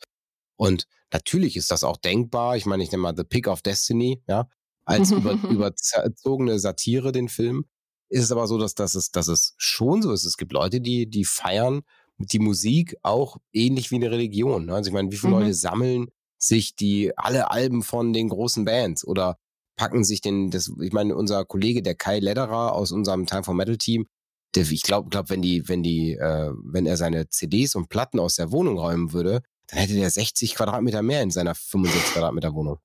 Und 0.56 0.86
natürlich 1.12 1.56
ist 1.56 1.70
das 1.70 1.84
auch 1.84 1.98
denkbar. 1.98 2.56
Ich 2.56 2.66
meine, 2.66 2.82
ich 2.82 2.90
nenne 2.90 3.02
mal 3.02 3.14
The 3.16 3.24
Pick 3.24 3.46
of 3.46 3.60
Destiny, 3.60 4.22
ja, 4.26 4.48
als 4.84 5.10
über, 5.10 5.32
überzogene 5.50 6.58
Satire 6.58 7.12
den 7.12 7.28
Film. 7.28 7.66
Ist 8.08 8.24
es 8.24 8.32
aber 8.32 8.46
so, 8.46 8.56
dass, 8.56 8.74
dass, 8.74 8.94
es, 8.94 9.10
dass 9.10 9.28
es 9.28 9.54
schon 9.58 10.00
so 10.00 10.12
ist. 10.12 10.24
Es 10.24 10.38
gibt 10.38 10.52
Leute, 10.52 10.80
die, 10.80 11.10
die 11.10 11.26
feiern 11.26 11.82
die 12.18 12.38
Musik 12.38 12.96
auch 13.02 13.38
ähnlich 13.52 13.90
wie 13.90 13.96
eine 13.96 14.10
Religion. 14.10 14.66
Ne? 14.66 14.74
Also 14.74 14.88
ich 14.88 14.94
meine, 14.94 15.10
wie 15.10 15.16
viele 15.16 15.34
mhm. 15.34 15.40
Leute 15.40 15.54
sammeln 15.54 16.08
sich 16.38 16.76
die 16.76 17.16
alle 17.16 17.50
Alben 17.50 17.82
von 17.82 18.12
den 18.12 18.28
großen 18.28 18.64
Bands 18.64 19.04
oder 19.06 19.38
packen 19.76 20.04
sich 20.04 20.20
den, 20.20 20.50
das, 20.50 20.70
ich 20.80 20.92
meine, 20.92 21.16
unser 21.16 21.44
Kollege, 21.44 21.82
der 21.82 21.94
Kai 21.94 22.18
Lederer 22.18 22.72
aus 22.72 22.92
unserem 22.92 23.26
Time 23.26 23.44
for 23.44 23.54
Metal 23.54 23.76
Team, 23.76 24.06
der, 24.54 24.68
ich 24.70 24.82
glaube, 24.82 25.08
glaub, 25.08 25.30
wenn 25.30 25.42
die, 25.42 25.68
wenn 25.68 25.82
die, 25.82 26.14
äh, 26.14 26.52
wenn 26.64 26.86
er 26.86 26.96
seine 26.96 27.28
CDs 27.28 27.74
und 27.74 27.88
Platten 27.88 28.18
aus 28.18 28.36
der 28.36 28.50
Wohnung 28.50 28.78
räumen 28.78 29.12
würde, 29.12 29.42
dann 29.68 29.80
hätte 29.80 29.94
der 29.94 30.10
60 30.10 30.54
Quadratmeter 30.54 31.02
mehr 31.02 31.22
in 31.22 31.30
seiner 31.30 31.54
65 31.54 32.14
Quadratmeter 32.14 32.54
Wohnung. 32.54 32.78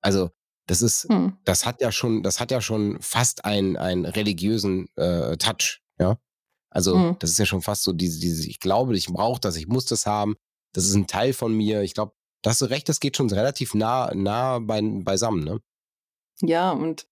Also, 0.00 0.30
das 0.66 0.82
ist, 0.82 1.06
hm. 1.08 1.36
das 1.44 1.66
hat 1.66 1.80
ja 1.80 1.92
schon, 1.92 2.22
das 2.22 2.40
hat 2.40 2.50
ja 2.50 2.60
schon 2.60 3.00
fast 3.00 3.44
einen, 3.44 3.76
einen 3.76 4.04
religiösen 4.04 4.88
äh, 4.96 5.36
Touch, 5.36 5.80
ja. 5.98 6.18
Also, 6.72 6.94
hm. 6.94 7.16
das 7.18 7.30
ist 7.30 7.38
ja 7.38 7.46
schon 7.46 7.62
fast 7.62 7.82
so 7.82 7.92
diese, 7.92 8.18
diese, 8.18 8.48
ich 8.48 8.58
glaube, 8.58 8.96
ich 8.96 9.06
brauche 9.06 9.40
das, 9.40 9.56
ich 9.56 9.68
muss 9.68 9.84
das 9.84 10.06
haben, 10.06 10.36
das 10.72 10.84
ist 10.86 10.94
ein 10.94 11.06
Teil 11.06 11.34
von 11.34 11.54
mir. 11.54 11.82
Ich 11.82 11.94
glaube, 11.94 12.12
da 12.42 12.50
hast 12.50 12.62
du 12.62 12.66
recht, 12.66 12.88
das 12.88 12.98
geht 12.98 13.16
schon 13.16 13.30
relativ 13.30 13.74
nah, 13.74 14.12
nah 14.14 14.58
bei, 14.58 14.80
beisammen, 14.82 15.44
ne? 15.44 15.60
Ja, 16.40 16.72
und 16.72 17.06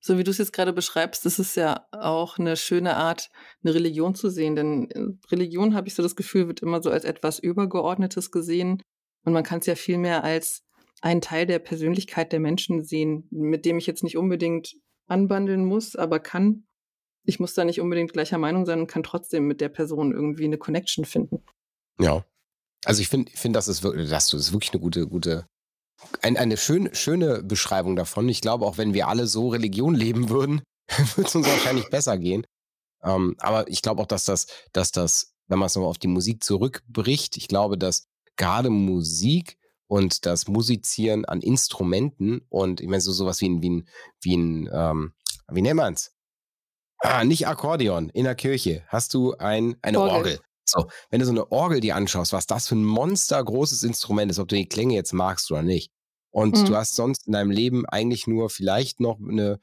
so 0.00 0.18
wie 0.18 0.24
du 0.24 0.30
es 0.30 0.38
jetzt 0.38 0.52
gerade 0.52 0.72
beschreibst, 0.72 1.24
das 1.24 1.38
ist 1.38 1.56
ja 1.56 1.86
auch 1.90 2.38
eine 2.38 2.56
schöne 2.56 2.96
Art, 2.96 3.28
eine 3.64 3.74
Religion 3.74 4.14
zu 4.14 4.30
sehen. 4.30 4.54
Denn 4.54 4.90
äh, 4.90 5.28
Religion, 5.32 5.74
habe 5.74 5.88
ich 5.88 5.94
so 5.94 6.02
das 6.02 6.14
Gefühl, 6.14 6.46
wird 6.46 6.60
immer 6.60 6.82
so 6.82 6.90
als 6.90 7.04
etwas 7.04 7.38
Übergeordnetes 7.38 8.30
gesehen. 8.30 8.82
Und 9.24 9.32
man 9.32 9.42
kann 9.42 9.58
es 9.58 9.66
ja 9.66 9.74
viel 9.74 9.98
mehr 9.98 10.22
als 10.22 10.62
einen 11.00 11.20
Teil 11.20 11.46
der 11.46 11.58
Persönlichkeit 11.58 12.32
der 12.32 12.40
Menschen 12.40 12.84
sehen, 12.84 13.26
mit 13.30 13.64
dem 13.64 13.78
ich 13.78 13.86
jetzt 13.86 14.04
nicht 14.04 14.16
unbedingt 14.16 14.76
anbandeln 15.08 15.64
muss, 15.64 15.96
aber 15.96 16.20
kann. 16.20 16.65
Ich 17.26 17.40
muss 17.40 17.54
da 17.54 17.64
nicht 17.64 17.80
unbedingt 17.80 18.12
gleicher 18.12 18.38
Meinung 18.38 18.64
sein 18.64 18.80
und 18.80 18.86
kann 18.86 19.02
trotzdem 19.02 19.46
mit 19.46 19.60
der 19.60 19.68
Person 19.68 20.12
irgendwie 20.12 20.44
eine 20.44 20.58
Connection 20.58 21.04
finden. 21.04 21.42
Ja. 22.00 22.24
Also 22.84 23.02
ich 23.02 23.08
finde, 23.08 23.32
finde, 23.32 23.58
das 23.58 23.68
ist 23.68 23.82
wirklich, 23.82 24.08
das 24.08 24.32
ist 24.32 24.52
wirklich 24.52 24.72
eine 24.72 24.80
gute, 24.80 25.06
gute, 25.08 25.46
ein, 26.22 26.36
eine 26.36 26.56
schöne, 26.56 26.94
schöne 26.94 27.42
Beschreibung 27.42 27.96
davon. 27.96 28.28
Ich 28.28 28.40
glaube, 28.40 28.64
auch 28.64 28.78
wenn 28.78 28.94
wir 28.94 29.08
alle 29.08 29.26
so 29.26 29.48
Religion 29.48 29.94
leben 29.94 30.28
würden, 30.28 30.62
würde 31.16 31.28
es 31.28 31.34
uns 31.34 31.48
wahrscheinlich 31.48 31.90
besser 31.90 32.16
gehen. 32.16 32.46
Ähm, 33.02 33.34
aber 33.38 33.68
ich 33.68 33.82
glaube 33.82 34.02
auch, 34.02 34.06
dass 34.06 34.24
das, 34.24 34.46
dass 34.72 34.92
das, 34.92 35.34
wenn 35.48 35.58
man 35.58 35.66
es 35.66 35.74
nochmal 35.74 35.90
auf 35.90 35.98
die 35.98 36.06
Musik 36.06 36.44
zurückbricht, 36.44 37.36
ich 37.36 37.48
glaube, 37.48 37.76
dass 37.76 38.06
gerade 38.36 38.70
Musik 38.70 39.58
und 39.88 40.26
das 40.26 40.48
Musizieren 40.48 41.24
an 41.24 41.40
Instrumenten 41.40 42.42
und 42.48 42.80
ich 42.80 42.88
meine 42.88 43.00
so 43.00 43.12
sowas 43.12 43.40
wie 43.40 43.48
ein, 43.48 43.62
wie 43.62 43.70
ein, 43.70 43.88
wie 44.20 44.36
ein, 44.36 44.70
ähm, 44.72 45.12
wie 45.50 45.62
nennt 45.62 45.76
man's? 45.76 46.15
Ah, 46.98 47.24
nicht 47.24 47.46
Akkordeon. 47.46 48.10
In 48.10 48.24
der 48.24 48.34
Kirche 48.34 48.84
hast 48.88 49.14
du 49.14 49.34
ein, 49.34 49.76
eine 49.82 50.00
Orgel. 50.00 50.16
Orgel. 50.16 50.40
So, 50.64 50.88
wenn 51.10 51.20
du 51.20 51.26
so 51.26 51.32
eine 51.32 51.50
Orgel 51.52 51.80
dir 51.80 51.94
anschaust, 51.94 52.32
was 52.32 52.46
das 52.46 52.68
für 52.68 52.74
ein 52.74 52.84
monstergroßes 52.84 53.84
Instrument 53.84 54.30
ist, 54.30 54.38
ob 54.38 54.48
du 54.48 54.56
die 54.56 54.68
Klänge 54.68 54.94
jetzt 54.94 55.12
magst 55.12 55.50
oder 55.50 55.62
nicht. 55.62 55.92
Und 56.30 56.60
mhm. 56.60 56.64
du 56.66 56.76
hast 56.76 56.96
sonst 56.96 57.26
in 57.26 57.32
deinem 57.32 57.50
Leben 57.50 57.86
eigentlich 57.86 58.26
nur 58.26 58.50
vielleicht 58.50 59.00
noch 59.00 59.18
eine, 59.18 59.58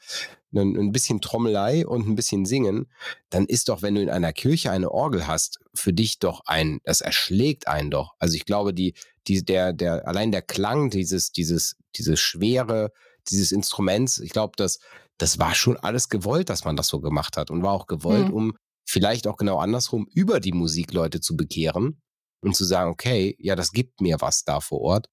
eine, 0.51 0.61
ein 0.61 0.91
bisschen 0.91 1.21
Trommelei 1.21 1.85
und 1.85 2.07
ein 2.07 2.15
bisschen 2.15 2.45
Singen, 2.45 2.87
dann 3.29 3.45
ist 3.45 3.69
doch, 3.69 3.81
wenn 3.81 3.95
du 3.95 4.01
in 4.01 4.09
einer 4.09 4.33
Kirche 4.33 4.71
eine 4.71 4.91
Orgel 4.91 5.27
hast, 5.27 5.59
für 5.75 5.93
dich 5.93 6.19
doch 6.19 6.41
ein, 6.45 6.79
das 6.83 7.01
erschlägt 7.01 7.67
einen 7.67 7.91
doch. 7.91 8.13
Also 8.17 8.35
ich 8.35 8.45
glaube, 8.45 8.73
die, 8.73 8.95
die, 9.27 9.45
der, 9.45 9.73
der, 9.73 10.07
allein 10.07 10.31
der 10.31 10.41
Klang 10.41 10.89
dieses, 10.89 11.31
dieses, 11.31 11.75
dieses 11.95 12.19
Schwere, 12.19 12.91
dieses 13.29 13.51
Instruments, 13.51 14.19
ich 14.19 14.31
glaube, 14.31 14.53
das, 14.57 14.79
das 15.17 15.39
war 15.39 15.55
schon 15.55 15.77
alles 15.77 16.09
gewollt, 16.09 16.49
dass 16.49 16.65
man 16.65 16.75
das 16.75 16.87
so 16.87 16.99
gemacht 16.99 17.37
hat 17.37 17.51
und 17.51 17.63
war 17.63 17.73
auch 17.73 17.87
gewollt, 17.87 18.29
mhm. 18.29 18.33
um 18.33 18.57
vielleicht 18.85 19.27
auch 19.27 19.37
genau 19.37 19.57
andersrum 19.57 20.07
über 20.13 20.39
die 20.39 20.51
Musik 20.51 20.93
Leute 20.93 21.21
zu 21.21 21.35
bekehren 21.35 22.01
und 22.41 22.55
zu 22.55 22.65
sagen, 22.65 22.91
okay, 22.91 23.35
ja, 23.39 23.55
das 23.55 23.71
gibt 23.71 24.01
mir 24.01 24.17
was 24.19 24.43
da 24.43 24.59
vor 24.59 24.81
Ort. 24.81 25.09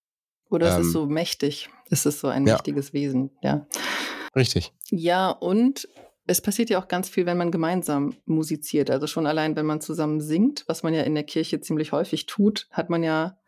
Oder 0.51 0.69
es 0.69 0.75
ähm, 0.77 0.81
ist 0.83 0.93
so 0.93 1.07
mächtig. 1.07 1.71
Es 1.91 2.07
ist 2.07 2.21
so 2.21 2.29
ein 2.29 2.47
ja. 2.47 2.55
mächtiges 2.55 2.93
Wesen, 2.93 3.31
ja. 3.43 3.67
Richtig. 4.35 4.73
Ja, 4.91 5.31
und 5.31 5.89
es 6.27 6.41
passiert 6.41 6.71
ja 6.71 6.81
auch 6.81 6.89
ganz 6.89 7.09
viel, 7.09 7.27
wenn 7.27 7.37
man 7.37 7.51
gemeinsam 7.51 8.17
musiziert. 8.25 8.91
Also 8.91 9.07
schon 9.07 9.27
allein, 9.27 9.57
wenn 9.57 9.67
man 9.67 9.81
zusammen 9.81 10.21
singt, 10.21 10.65
was 10.69 10.83
man 10.83 10.95
ja 10.95 11.03
in 11.03 11.15
der 11.15 11.25
Kirche 11.25 11.61
ziemlich 11.61 11.93
häufig 11.93 12.27
tut, 12.27 12.69
hat 12.71 12.91
man 12.91 13.03
ja 13.03 13.40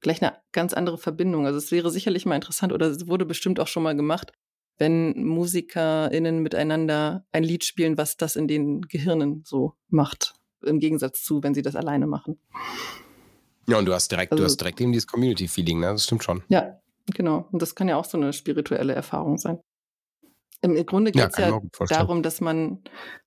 gleich 0.00 0.22
eine 0.22 0.36
ganz 0.52 0.72
andere 0.72 0.98
Verbindung. 0.98 1.46
Also 1.46 1.58
es 1.58 1.70
wäre 1.70 1.90
sicherlich 1.90 2.26
mal 2.26 2.34
interessant 2.34 2.72
oder 2.72 2.86
es 2.86 3.06
wurde 3.06 3.24
bestimmt 3.26 3.60
auch 3.60 3.66
schon 3.66 3.82
mal 3.82 3.96
gemacht, 3.96 4.32
wenn 4.78 5.24
MusikerInnen 5.24 6.38
miteinander 6.40 7.24
ein 7.32 7.44
Lied 7.44 7.64
spielen, 7.64 7.98
was 7.98 8.16
das 8.16 8.36
in 8.36 8.48
den 8.48 8.82
Gehirnen 8.82 9.42
so 9.44 9.74
macht. 9.88 10.34
Im 10.62 10.80
Gegensatz 10.80 11.22
zu, 11.22 11.42
wenn 11.42 11.54
sie 11.54 11.62
das 11.62 11.76
alleine 11.76 12.06
machen. 12.06 12.38
Ja, 13.66 13.78
und 13.78 13.86
du 13.86 13.94
hast 13.94 14.10
direkt, 14.10 14.32
also, 14.32 14.42
du 14.42 14.46
hast 14.46 14.56
direkt 14.58 14.80
eben 14.80 14.92
dieses 14.92 15.06
Community-Feeling, 15.06 15.80
ne? 15.80 15.86
Das 15.86 16.04
stimmt 16.04 16.24
schon. 16.24 16.42
Ja, 16.48 16.80
genau. 17.14 17.48
Und 17.52 17.62
das 17.62 17.74
kann 17.74 17.88
ja 17.88 17.96
auch 17.96 18.04
so 18.04 18.18
eine 18.18 18.32
spirituelle 18.32 18.94
Erfahrung 18.94 19.38
sein. 19.38 19.60
Im 20.62 20.74
Grunde 20.86 21.12
geht 21.12 21.30
es 21.30 21.38
ja, 21.38 21.48
ja 21.50 21.86
darum, 21.88 22.22
dass 22.22 22.40
man 22.40 22.82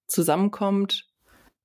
zusammenkommt, 0.08 1.08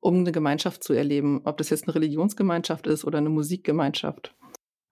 um 0.01 0.21
eine 0.21 0.33
Gemeinschaft 0.33 0.85
zu 0.85 0.93
erleben. 0.93 1.43
Ob 1.45 1.59
das 1.59 1.71
jetzt 1.71 1.85
eine 1.85 1.95
Religionsgemeinschaft 1.95 2.87
ist 2.87 3.05
oder 3.05 3.19
eine 3.19 3.31
Musikgemeinschaft. 3.31 4.35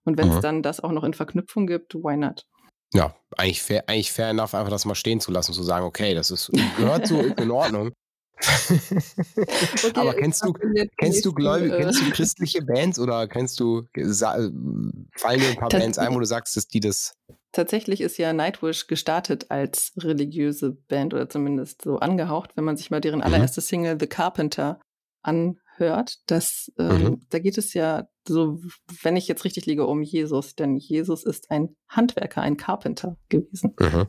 Und 0.07 0.17
wenn 0.17 0.29
es 0.29 0.35
mhm. 0.35 0.41
dann 0.41 0.63
das 0.63 0.79
auch 0.79 0.93
noch 0.93 1.03
in 1.03 1.13
Verknüpfung 1.13 1.67
gibt, 1.67 1.93
why 1.93 2.15
not? 2.15 2.45
Ja, 2.93 3.13
eigentlich 3.35 3.61
fair, 3.61 3.83
eigentlich 3.89 4.13
fair 4.13 4.29
enough, 4.29 4.53
einfach 4.53 4.71
das 4.71 4.85
mal 4.85 4.95
stehen 4.95 5.19
zu 5.19 5.31
lassen, 5.31 5.51
zu 5.51 5.63
sagen, 5.63 5.85
okay, 5.85 6.15
das 6.15 6.31
ist, 6.31 6.49
gehört 6.77 7.07
so 7.07 7.19
in 7.19 7.51
Ordnung. 7.51 7.91
okay, 8.69 9.91
Aber 9.95 10.13
kennst 10.13 10.45
du, 10.45 10.53
kennst 10.97 11.25
du 11.25 11.33
gläubig, 11.33 11.73
äh, 11.73 11.81
kennst 11.81 11.99
du 11.99 12.09
christliche 12.11 12.61
Bands 12.65 12.99
oder 12.99 13.27
kennst 13.27 13.59
du, 13.59 13.83
fallen 13.91 15.39
dir 15.41 15.49
ein 15.49 15.55
paar 15.57 15.67
Bands 15.67 15.97
ein, 15.97 16.15
wo 16.15 16.19
du 16.19 16.25
sagst, 16.25 16.55
dass 16.55 16.67
die 16.67 16.79
das. 16.79 17.13
Tatsächlich 17.51 17.99
ist 17.99 18.17
ja 18.17 18.31
Nightwish 18.31 18.87
gestartet 18.87 19.47
als 19.49 19.91
religiöse 19.97 20.71
Band 20.71 21.13
oder 21.13 21.27
zumindest 21.27 21.81
so 21.81 21.97
angehaucht, 21.97 22.51
wenn 22.55 22.63
man 22.63 22.77
sich 22.77 22.91
mal 22.91 23.01
deren 23.01 23.19
mhm. 23.19 23.25
allererste 23.25 23.59
Single 23.59 23.97
The 23.99 24.07
Carpenter 24.07 24.79
an, 25.21 25.59
hört, 25.77 26.29
dass 26.29 26.71
ähm, 26.77 27.03
mhm. 27.03 27.21
da 27.29 27.39
geht 27.39 27.57
es 27.57 27.73
ja 27.73 28.07
so, 28.27 28.59
wenn 29.01 29.15
ich 29.15 29.27
jetzt 29.27 29.45
richtig 29.45 29.65
liege, 29.65 29.85
um 29.85 30.01
Jesus, 30.01 30.55
denn 30.55 30.77
Jesus 30.77 31.23
ist 31.23 31.51
ein 31.51 31.75
Handwerker, 31.89 32.41
ein 32.41 32.57
Carpenter 32.57 33.17
gewesen. 33.29 33.75
Mhm. 33.79 34.07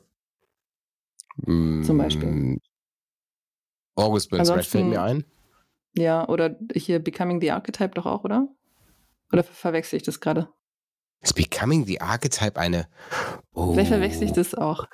Zum 1.85 1.98
Beispiel. 1.98 2.28
Mm. 2.28 2.61
August 3.94 4.31
Burns 4.31 4.50
Red 4.50 4.64
fällt 4.64 4.87
mir 4.87 5.02
ein. 5.02 5.24
Ja, 5.94 6.28
oder 6.28 6.57
hier 6.74 6.98
Becoming 6.98 7.40
the 7.40 7.50
Archetype 7.50 7.94
doch 7.94 8.07
auch, 8.07 8.24
oder? 8.24 8.48
Oder 9.33 9.44
verwechsel 9.44 9.96
ich 9.96 10.02
das 10.02 10.20
gerade? 10.20 10.48
Ist 11.20 11.35
Becoming 11.35 11.85
the 11.85 12.00
Archetype 12.00 12.59
eine. 12.59 12.88
Oh. 13.52 13.72
Vielleicht 13.72 13.88
verwechsel 13.88 14.24
ich 14.24 14.33
das 14.33 14.54
auch. 14.54 14.87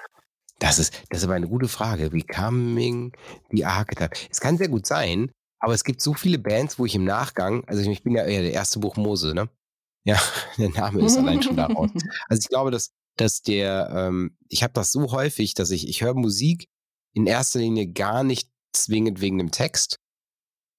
Das 0.58 0.78
ist, 0.78 0.94
das 1.10 1.20
ist 1.20 1.24
aber 1.24 1.34
eine 1.34 1.48
gute 1.48 1.68
Frage. 1.68 2.10
Becoming 2.10 3.12
the 3.50 3.64
Archetype. 3.64 4.16
Es 4.30 4.40
kann 4.40 4.56
sehr 4.56 4.68
gut 4.68 4.86
sein, 4.86 5.30
aber 5.64 5.72
es 5.72 5.82
gibt 5.82 6.02
so 6.02 6.12
viele 6.12 6.38
Bands, 6.38 6.78
wo 6.78 6.84
ich 6.84 6.94
im 6.94 7.04
Nachgang, 7.04 7.64
also 7.66 7.90
ich 7.90 8.02
bin 8.02 8.14
ja 8.14 8.24
eher 8.24 8.42
der 8.42 8.52
erste 8.52 8.80
Buch 8.80 8.96
Mose, 8.96 9.34
ne? 9.34 9.48
Ja, 10.06 10.20
der 10.58 10.68
Name 10.68 11.02
ist 11.02 11.16
allein 11.16 11.42
schon 11.42 11.56
daraus. 11.56 11.90
Also 12.28 12.40
ich 12.42 12.48
glaube, 12.48 12.70
dass, 12.70 12.92
dass 13.16 13.40
der, 13.40 13.88
ähm, 13.90 14.36
ich 14.50 14.62
habe 14.62 14.74
das 14.74 14.92
so 14.92 15.12
häufig, 15.12 15.54
dass 15.54 15.70
ich, 15.70 15.88
ich 15.88 16.02
höre 16.02 16.12
Musik 16.12 16.68
in 17.14 17.26
erster 17.26 17.60
Linie 17.60 17.86
gar 17.86 18.22
nicht 18.24 18.50
zwingend 18.74 19.22
wegen 19.22 19.38
dem 19.38 19.50
Text, 19.50 19.96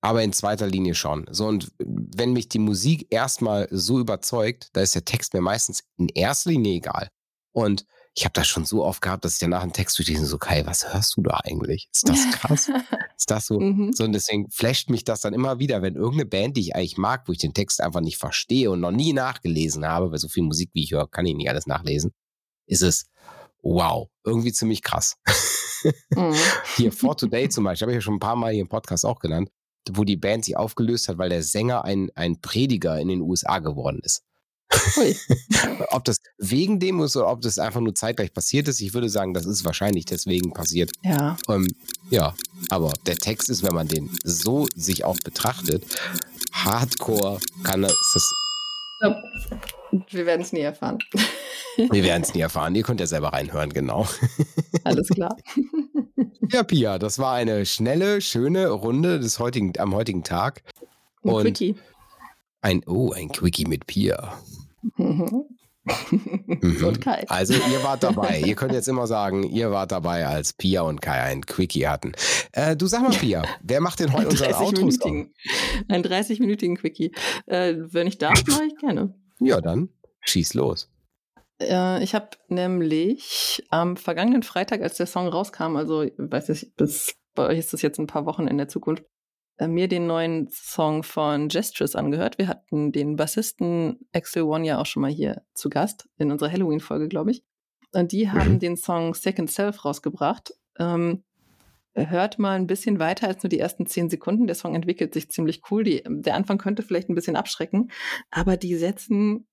aber 0.01 0.21
in 0.21 0.33
zweiter 0.33 0.67
Linie 0.67 0.93
schon. 0.93 1.25
So, 1.31 1.47
und 1.47 1.71
wenn 1.79 2.33
mich 2.33 2.47
die 2.47 2.59
Musik 2.59 3.07
erstmal 3.09 3.67
so 3.71 3.99
überzeugt, 3.99 4.69
da 4.73 4.81
ist 4.81 4.93
der 4.93 5.05
Text 5.05 5.33
mir 5.33 5.41
meistens 5.41 5.83
in 5.97 6.09
erster 6.09 6.51
Linie 6.51 6.73
egal. 6.73 7.09
Und 7.51 7.87
ich 8.17 8.23
habe 8.23 8.33
das 8.33 8.47
schon 8.47 8.63
so 8.63 8.83
oft 8.83 9.01
gehabt, 9.01 9.25
dass 9.25 9.33
ich 9.33 9.39
danach 9.39 9.61
einen 9.61 9.73
Text 9.73 9.97
durchlese 9.97 10.25
so, 10.25 10.37
Kai, 10.37 10.65
was 10.65 10.93
hörst 10.93 11.17
du 11.17 11.21
da 11.21 11.41
eigentlich? 11.43 11.89
Ist 11.93 12.07
das 12.07 12.19
krass? 12.31 12.71
ist 13.17 13.29
das 13.29 13.45
so? 13.45 13.59
Mhm. 13.59 13.91
So, 13.91 14.05
und 14.05 14.13
deswegen 14.13 14.49
flasht 14.49 14.89
mich 14.89 15.03
das 15.03 15.19
dann 15.19 15.33
immer 15.33 15.59
wieder, 15.59 15.81
wenn 15.81 15.95
irgendeine 15.95 16.25
Band, 16.25 16.55
die 16.55 16.61
ich 16.61 16.75
eigentlich 16.75 16.97
mag, 16.97 17.27
wo 17.27 17.33
ich 17.33 17.39
den 17.39 17.53
Text 17.53 17.81
einfach 17.81 17.99
nicht 17.99 18.17
verstehe 18.17 18.71
und 18.71 18.79
noch 18.79 18.91
nie 18.91 19.11
nachgelesen 19.11 19.85
habe, 19.85 20.11
weil 20.11 20.17
so 20.17 20.29
viel 20.29 20.43
Musik, 20.43 20.69
wie 20.73 20.83
ich 20.83 20.91
höre, 20.91 21.09
kann 21.09 21.25
ich 21.25 21.35
nicht 21.35 21.49
alles 21.49 21.67
nachlesen, 21.67 22.13
ist 22.67 22.83
es, 22.83 23.05
wow, 23.61 24.07
irgendwie 24.23 24.53
ziemlich 24.53 24.81
krass. 24.81 25.17
mhm. 26.11 26.35
Hier, 26.77 26.93
For 26.93 27.17
Today 27.17 27.49
zum 27.49 27.65
Beispiel, 27.65 27.87
habe 27.87 27.91
ich 27.91 27.97
ja 27.97 28.01
schon 28.01 28.15
ein 28.15 28.19
paar 28.19 28.37
Mal 28.37 28.53
hier 28.53 28.61
im 28.61 28.69
Podcast 28.69 29.05
auch 29.05 29.19
genannt, 29.19 29.49
wo 29.91 30.05
die 30.05 30.15
Band 30.15 30.45
sich 30.45 30.55
aufgelöst 30.55 31.09
hat, 31.09 31.17
weil 31.17 31.29
der 31.29 31.43
Sänger 31.43 31.83
ein, 31.83 32.09
ein 32.15 32.39
Prediger 32.39 32.97
in 32.97 33.09
den 33.09 33.19
USA 33.19 33.59
geworden 33.59 33.99
ist. 34.03 34.23
ob 35.89 36.03
das 36.05 36.17
wegen 36.37 36.79
dem 36.79 37.01
ist 37.01 37.15
oder 37.15 37.29
ob 37.29 37.41
das 37.41 37.59
einfach 37.59 37.81
nur 37.81 37.95
zeitgleich 37.95 38.33
passiert 38.33 38.67
ist, 38.67 38.81
ich 38.81 38.93
würde 38.93 39.09
sagen, 39.09 39.33
das 39.33 39.45
ist 39.45 39.63
wahrscheinlich 39.65 40.05
deswegen 40.05 40.53
passiert. 40.53 40.91
Ja. 41.03 41.37
Ähm, 41.49 41.67
ja, 42.09 42.35
aber 42.69 42.93
der 43.05 43.17
Text 43.17 43.49
ist, 43.49 43.63
wenn 43.63 43.75
man 43.75 43.87
den 43.87 44.09
so 44.23 44.67
sich 44.75 45.05
auch 45.05 45.17
betrachtet, 45.23 45.85
hardcore 46.51 47.39
kann 47.63 47.83
es 47.83 47.95
das. 48.13 48.31
Wir 50.09 50.25
werden 50.25 50.41
es 50.41 50.51
nie 50.51 50.61
erfahren. 50.61 50.99
Wir 51.77 52.03
werden 52.03 52.23
es 52.23 52.33
nie 52.33 52.39
erfahren. 52.39 52.73
Ihr 52.73 52.83
könnt 52.83 53.01
ja 53.01 53.07
selber 53.07 53.33
reinhören, 53.33 53.71
genau. 53.71 54.07
Alles 54.85 55.09
klar. 55.09 55.35
Ja, 56.49 56.63
Pia, 56.63 56.97
das 56.99 57.19
war 57.19 57.33
eine 57.33 57.65
schnelle, 57.65 58.21
schöne 58.21 58.69
Runde 58.69 59.19
des 59.19 59.39
heutigen, 59.39 59.73
am 59.77 59.93
heutigen 59.93 60.23
Tag. 60.23 60.63
Ein 61.23 61.29
Und 61.29 61.43
Quickie. 61.43 61.75
Ein, 62.61 62.81
oh, 62.87 63.11
ein 63.11 63.29
Quickie 63.29 63.65
mit 63.65 63.87
Pia. 63.87 64.39
Mhm. 64.97 65.45
Also 67.27 67.53
ihr 67.53 67.83
wart 67.83 68.03
dabei. 68.03 68.41
ihr 68.45 68.55
könnt 68.55 68.73
jetzt 68.73 68.87
immer 68.87 69.05
sagen, 69.05 69.43
ihr 69.43 69.71
wart 69.71 69.91
dabei, 69.91 70.25
als 70.25 70.53
Pia 70.53 70.81
und 70.81 71.01
Kai 71.01 71.21
ein 71.21 71.45
Quickie 71.45 71.87
hatten. 71.87 72.13
Äh, 72.53 72.75
du 72.75 72.87
sag 72.87 73.03
mal, 73.03 73.11
Pia, 73.11 73.43
wer 73.61 73.81
macht 73.81 73.99
denn 73.99 74.11
heute 74.11 74.29
unseren 74.29 74.53
Outro? 74.53 74.87
Ein 75.87 76.03
30-minütigen 76.03 76.75
Quickie. 76.75 77.11
Äh, 77.45 77.75
wenn 77.77 78.07
ich 78.07 78.17
darf, 78.17 78.43
mache 78.47 78.65
ich 78.65 78.75
gerne. 78.77 79.13
Ja, 79.39 79.61
dann 79.61 79.89
schieß 80.21 80.55
los. 80.55 80.89
Äh, 81.61 82.03
ich 82.03 82.15
habe 82.15 82.29
nämlich 82.47 83.63
am 83.69 83.95
vergangenen 83.95 84.43
Freitag, 84.43 84.81
als 84.81 84.97
der 84.97 85.05
Song 85.05 85.27
rauskam, 85.27 85.75
also 85.75 86.05
weiß 86.17 86.49
ich, 86.49 86.73
bis 86.75 87.15
bei 87.35 87.47
euch 87.47 87.59
ist 87.59 87.73
das 87.73 87.81
jetzt 87.81 87.99
ein 87.99 88.07
paar 88.07 88.25
Wochen 88.25 88.47
in 88.47 88.57
der 88.57 88.67
Zukunft, 88.67 89.03
mir 89.59 89.87
den 89.87 90.07
neuen 90.07 90.49
Song 90.49 91.03
von 91.03 91.47
Gestress 91.47 91.95
angehört. 91.95 92.37
Wir 92.37 92.47
hatten 92.47 92.91
den 92.91 93.15
Bassisten 93.15 93.99
Axel 94.13 94.43
One 94.43 94.65
ja 94.65 94.79
auch 94.79 94.85
schon 94.85 95.01
mal 95.01 95.11
hier 95.11 95.43
zu 95.53 95.69
Gast 95.69 96.09
in 96.17 96.31
unserer 96.31 96.51
Halloween-Folge, 96.51 97.07
glaube 97.07 97.31
ich. 97.31 97.43
Und 97.93 98.11
die 98.11 98.29
haben 98.29 98.53
mhm. 98.53 98.59
den 98.59 98.77
Song 98.77 99.13
Second 99.13 99.49
Self 99.49 99.85
rausgebracht. 99.85 100.53
Ähm, 100.77 101.23
hört 101.93 102.39
mal 102.39 102.57
ein 102.57 102.67
bisschen 102.67 102.99
weiter 102.99 103.27
als 103.27 103.41
nur 103.41 103.49
die 103.49 103.59
ersten 103.59 103.85
zehn 103.85 104.09
Sekunden. 104.09 104.47
Der 104.47 104.55
Song 104.55 104.75
entwickelt 104.75 105.13
sich 105.13 105.29
ziemlich 105.29 105.61
cool. 105.71 105.83
Die, 105.83 106.03
der 106.05 106.35
Anfang 106.35 106.57
könnte 106.57 106.83
vielleicht 106.83 107.09
ein 107.09 107.15
bisschen 107.15 107.37
abschrecken, 107.37 107.91
aber 108.31 108.57
die 108.57 108.75
setzen 108.75 109.47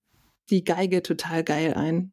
die 0.51 0.65
Geige 0.65 1.03
total 1.03 1.45
geil 1.45 1.75
ein. 1.75 2.13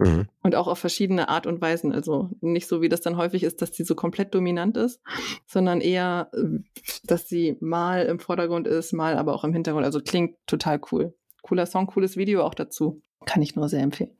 Mhm. 0.00 0.28
Und 0.42 0.54
auch 0.54 0.66
auf 0.66 0.78
verschiedene 0.78 1.28
Art 1.28 1.46
und 1.46 1.60
Weisen. 1.60 1.92
Also 1.92 2.30
nicht 2.40 2.66
so, 2.66 2.80
wie 2.80 2.88
das 2.88 3.02
dann 3.02 3.16
häufig 3.16 3.42
ist, 3.42 3.60
dass 3.60 3.74
sie 3.74 3.84
so 3.84 3.94
komplett 3.94 4.34
dominant 4.34 4.76
ist, 4.76 5.00
sondern 5.46 5.80
eher, 5.80 6.30
dass 7.04 7.28
sie 7.28 7.56
mal 7.60 8.06
im 8.06 8.18
Vordergrund 8.18 8.66
ist, 8.66 8.92
mal 8.92 9.18
aber 9.18 9.34
auch 9.34 9.44
im 9.44 9.52
Hintergrund. 9.52 9.84
Also 9.84 10.00
klingt 10.00 10.36
total 10.46 10.80
cool. 10.90 11.14
Cooler 11.42 11.66
Song, 11.66 11.86
cooles 11.86 12.16
Video 12.16 12.44
auch 12.44 12.54
dazu. 12.54 13.02
Kann 13.26 13.42
ich 13.42 13.54
nur 13.54 13.68
sehr 13.68 13.82
empfehlen. 13.82 14.16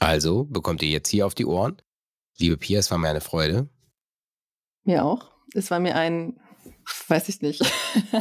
Also 0.00 0.44
bekommt 0.44 0.82
ihr 0.82 0.88
jetzt 0.88 1.08
hier 1.08 1.26
auf 1.26 1.34
die 1.34 1.46
Ohren. 1.46 1.76
Liebe 2.38 2.56
Pia, 2.56 2.78
es 2.78 2.90
war 2.90 2.98
mir 2.98 3.08
eine 3.08 3.20
Freude. 3.20 3.68
Mir 4.84 5.04
auch. 5.04 5.32
Es 5.54 5.70
war 5.70 5.80
mir 5.80 5.96
ein, 5.96 6.38
weiß 7.08 7.28
ich 7.28 7.40
nicht, 7.40 7.62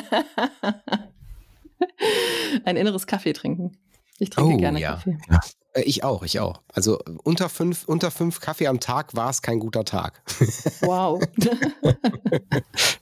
ein 2.64 2.78
inneres 2.78 3.08
Kaffee 3.08 3.34
trinken. 3.34 3.78
Ich 4.20 4.30
trinke 4.30 4.54
oh, 4.54 4.58
gerne 4.58 4.80
ja. 4.80 4.92
Kaffee. 4.92 5.18
Ja. 5.30 5.40
Äh, 5.76 5.84
ich 5.84 6.04
auch, 6.04 6.24
ich 6.24 6.40
auch. 6.40 6.62
Also 6.74 7.00
unter 7.24 7.50
fünf, 7.50 7.84
unter 7.86 8.10
fünf 8.10 8.40
Kaffee 8.40 8.68
am 8.68 8.80
Tag 8.80 9.16
war 9.16 9.30
es 9.30 9.42
kein 9.42 9.60
guter 9.60 9.86
Tag. 9.86 10.24
Wow. 10.82 11.22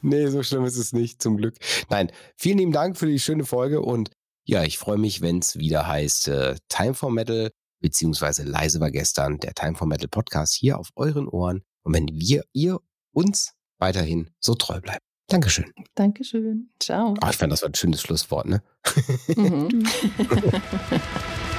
nee, 0.01 0.27
so 0.27 0.41
schlimm 0.41 0.63
ist 0.63 0.77
es 0.77 0.93
nicht, 0.93 1.21
zum 1.21 1.38
Glück. 1.38 1.55
Nein, 1.89 2.12
vielen 2.38 2.57
lieben 2.57 2.71
Dank 2.71 2.97
für 2.97 3.07
die 3.07 3.19
schöne 3.19 3.45
Folge 3.45 3.81
und 3.81 4.12
ja, 4.45 4.63
ich 4.63 4.77
freue 4.77 4.97
mich, 4.97 5.21
wenn 5.21 5.39
es 5.39 5.57
wieder 5.57 5.88
heißt 5.88 6.29
äh, 6.29 6.55
Time 6.69 6.93
for 6.93 7.12
Metal, 7.12 7.51
beziehungsweise 7.81 8.43
leise 8.43 8.79
war 8.79 8.91
gestern 8.91 9.38
der 9.39 9.53
Time 9.53 9.75
for 9.75 9.88
Metal 9.88 10.07
Podcast 10.07 10.53
hier 10.53 10.77
auf 10.77 10.89
euren 10.95 11.27
Ohren. 11.27 11.63
Und 11.83 11.93
wenn 11.93 12.07
wir, 12.07 12.43
ihr 12.53 12.79
uns 13.12 13.53
weiterhin 13.79 14.29
so 14.39 14.55
treu 14.55 14.79
bleibt. 14.79 15.01
Dankeschön. 15.27 15.71
Dankeschön. 15.95 16.69
Ciao. 16.79 17.15
Oh, 17.21 17.29
ich 17.29 17.38
fand, 17.38 17.51
das 17.51 17.62
war 17.62 17.69
ein 17.69 17.75
schönes 17.75 18.01
Schlusswort, 18.01 18.45
ne? 18.45 18.63
Mhm. 19.36 19.86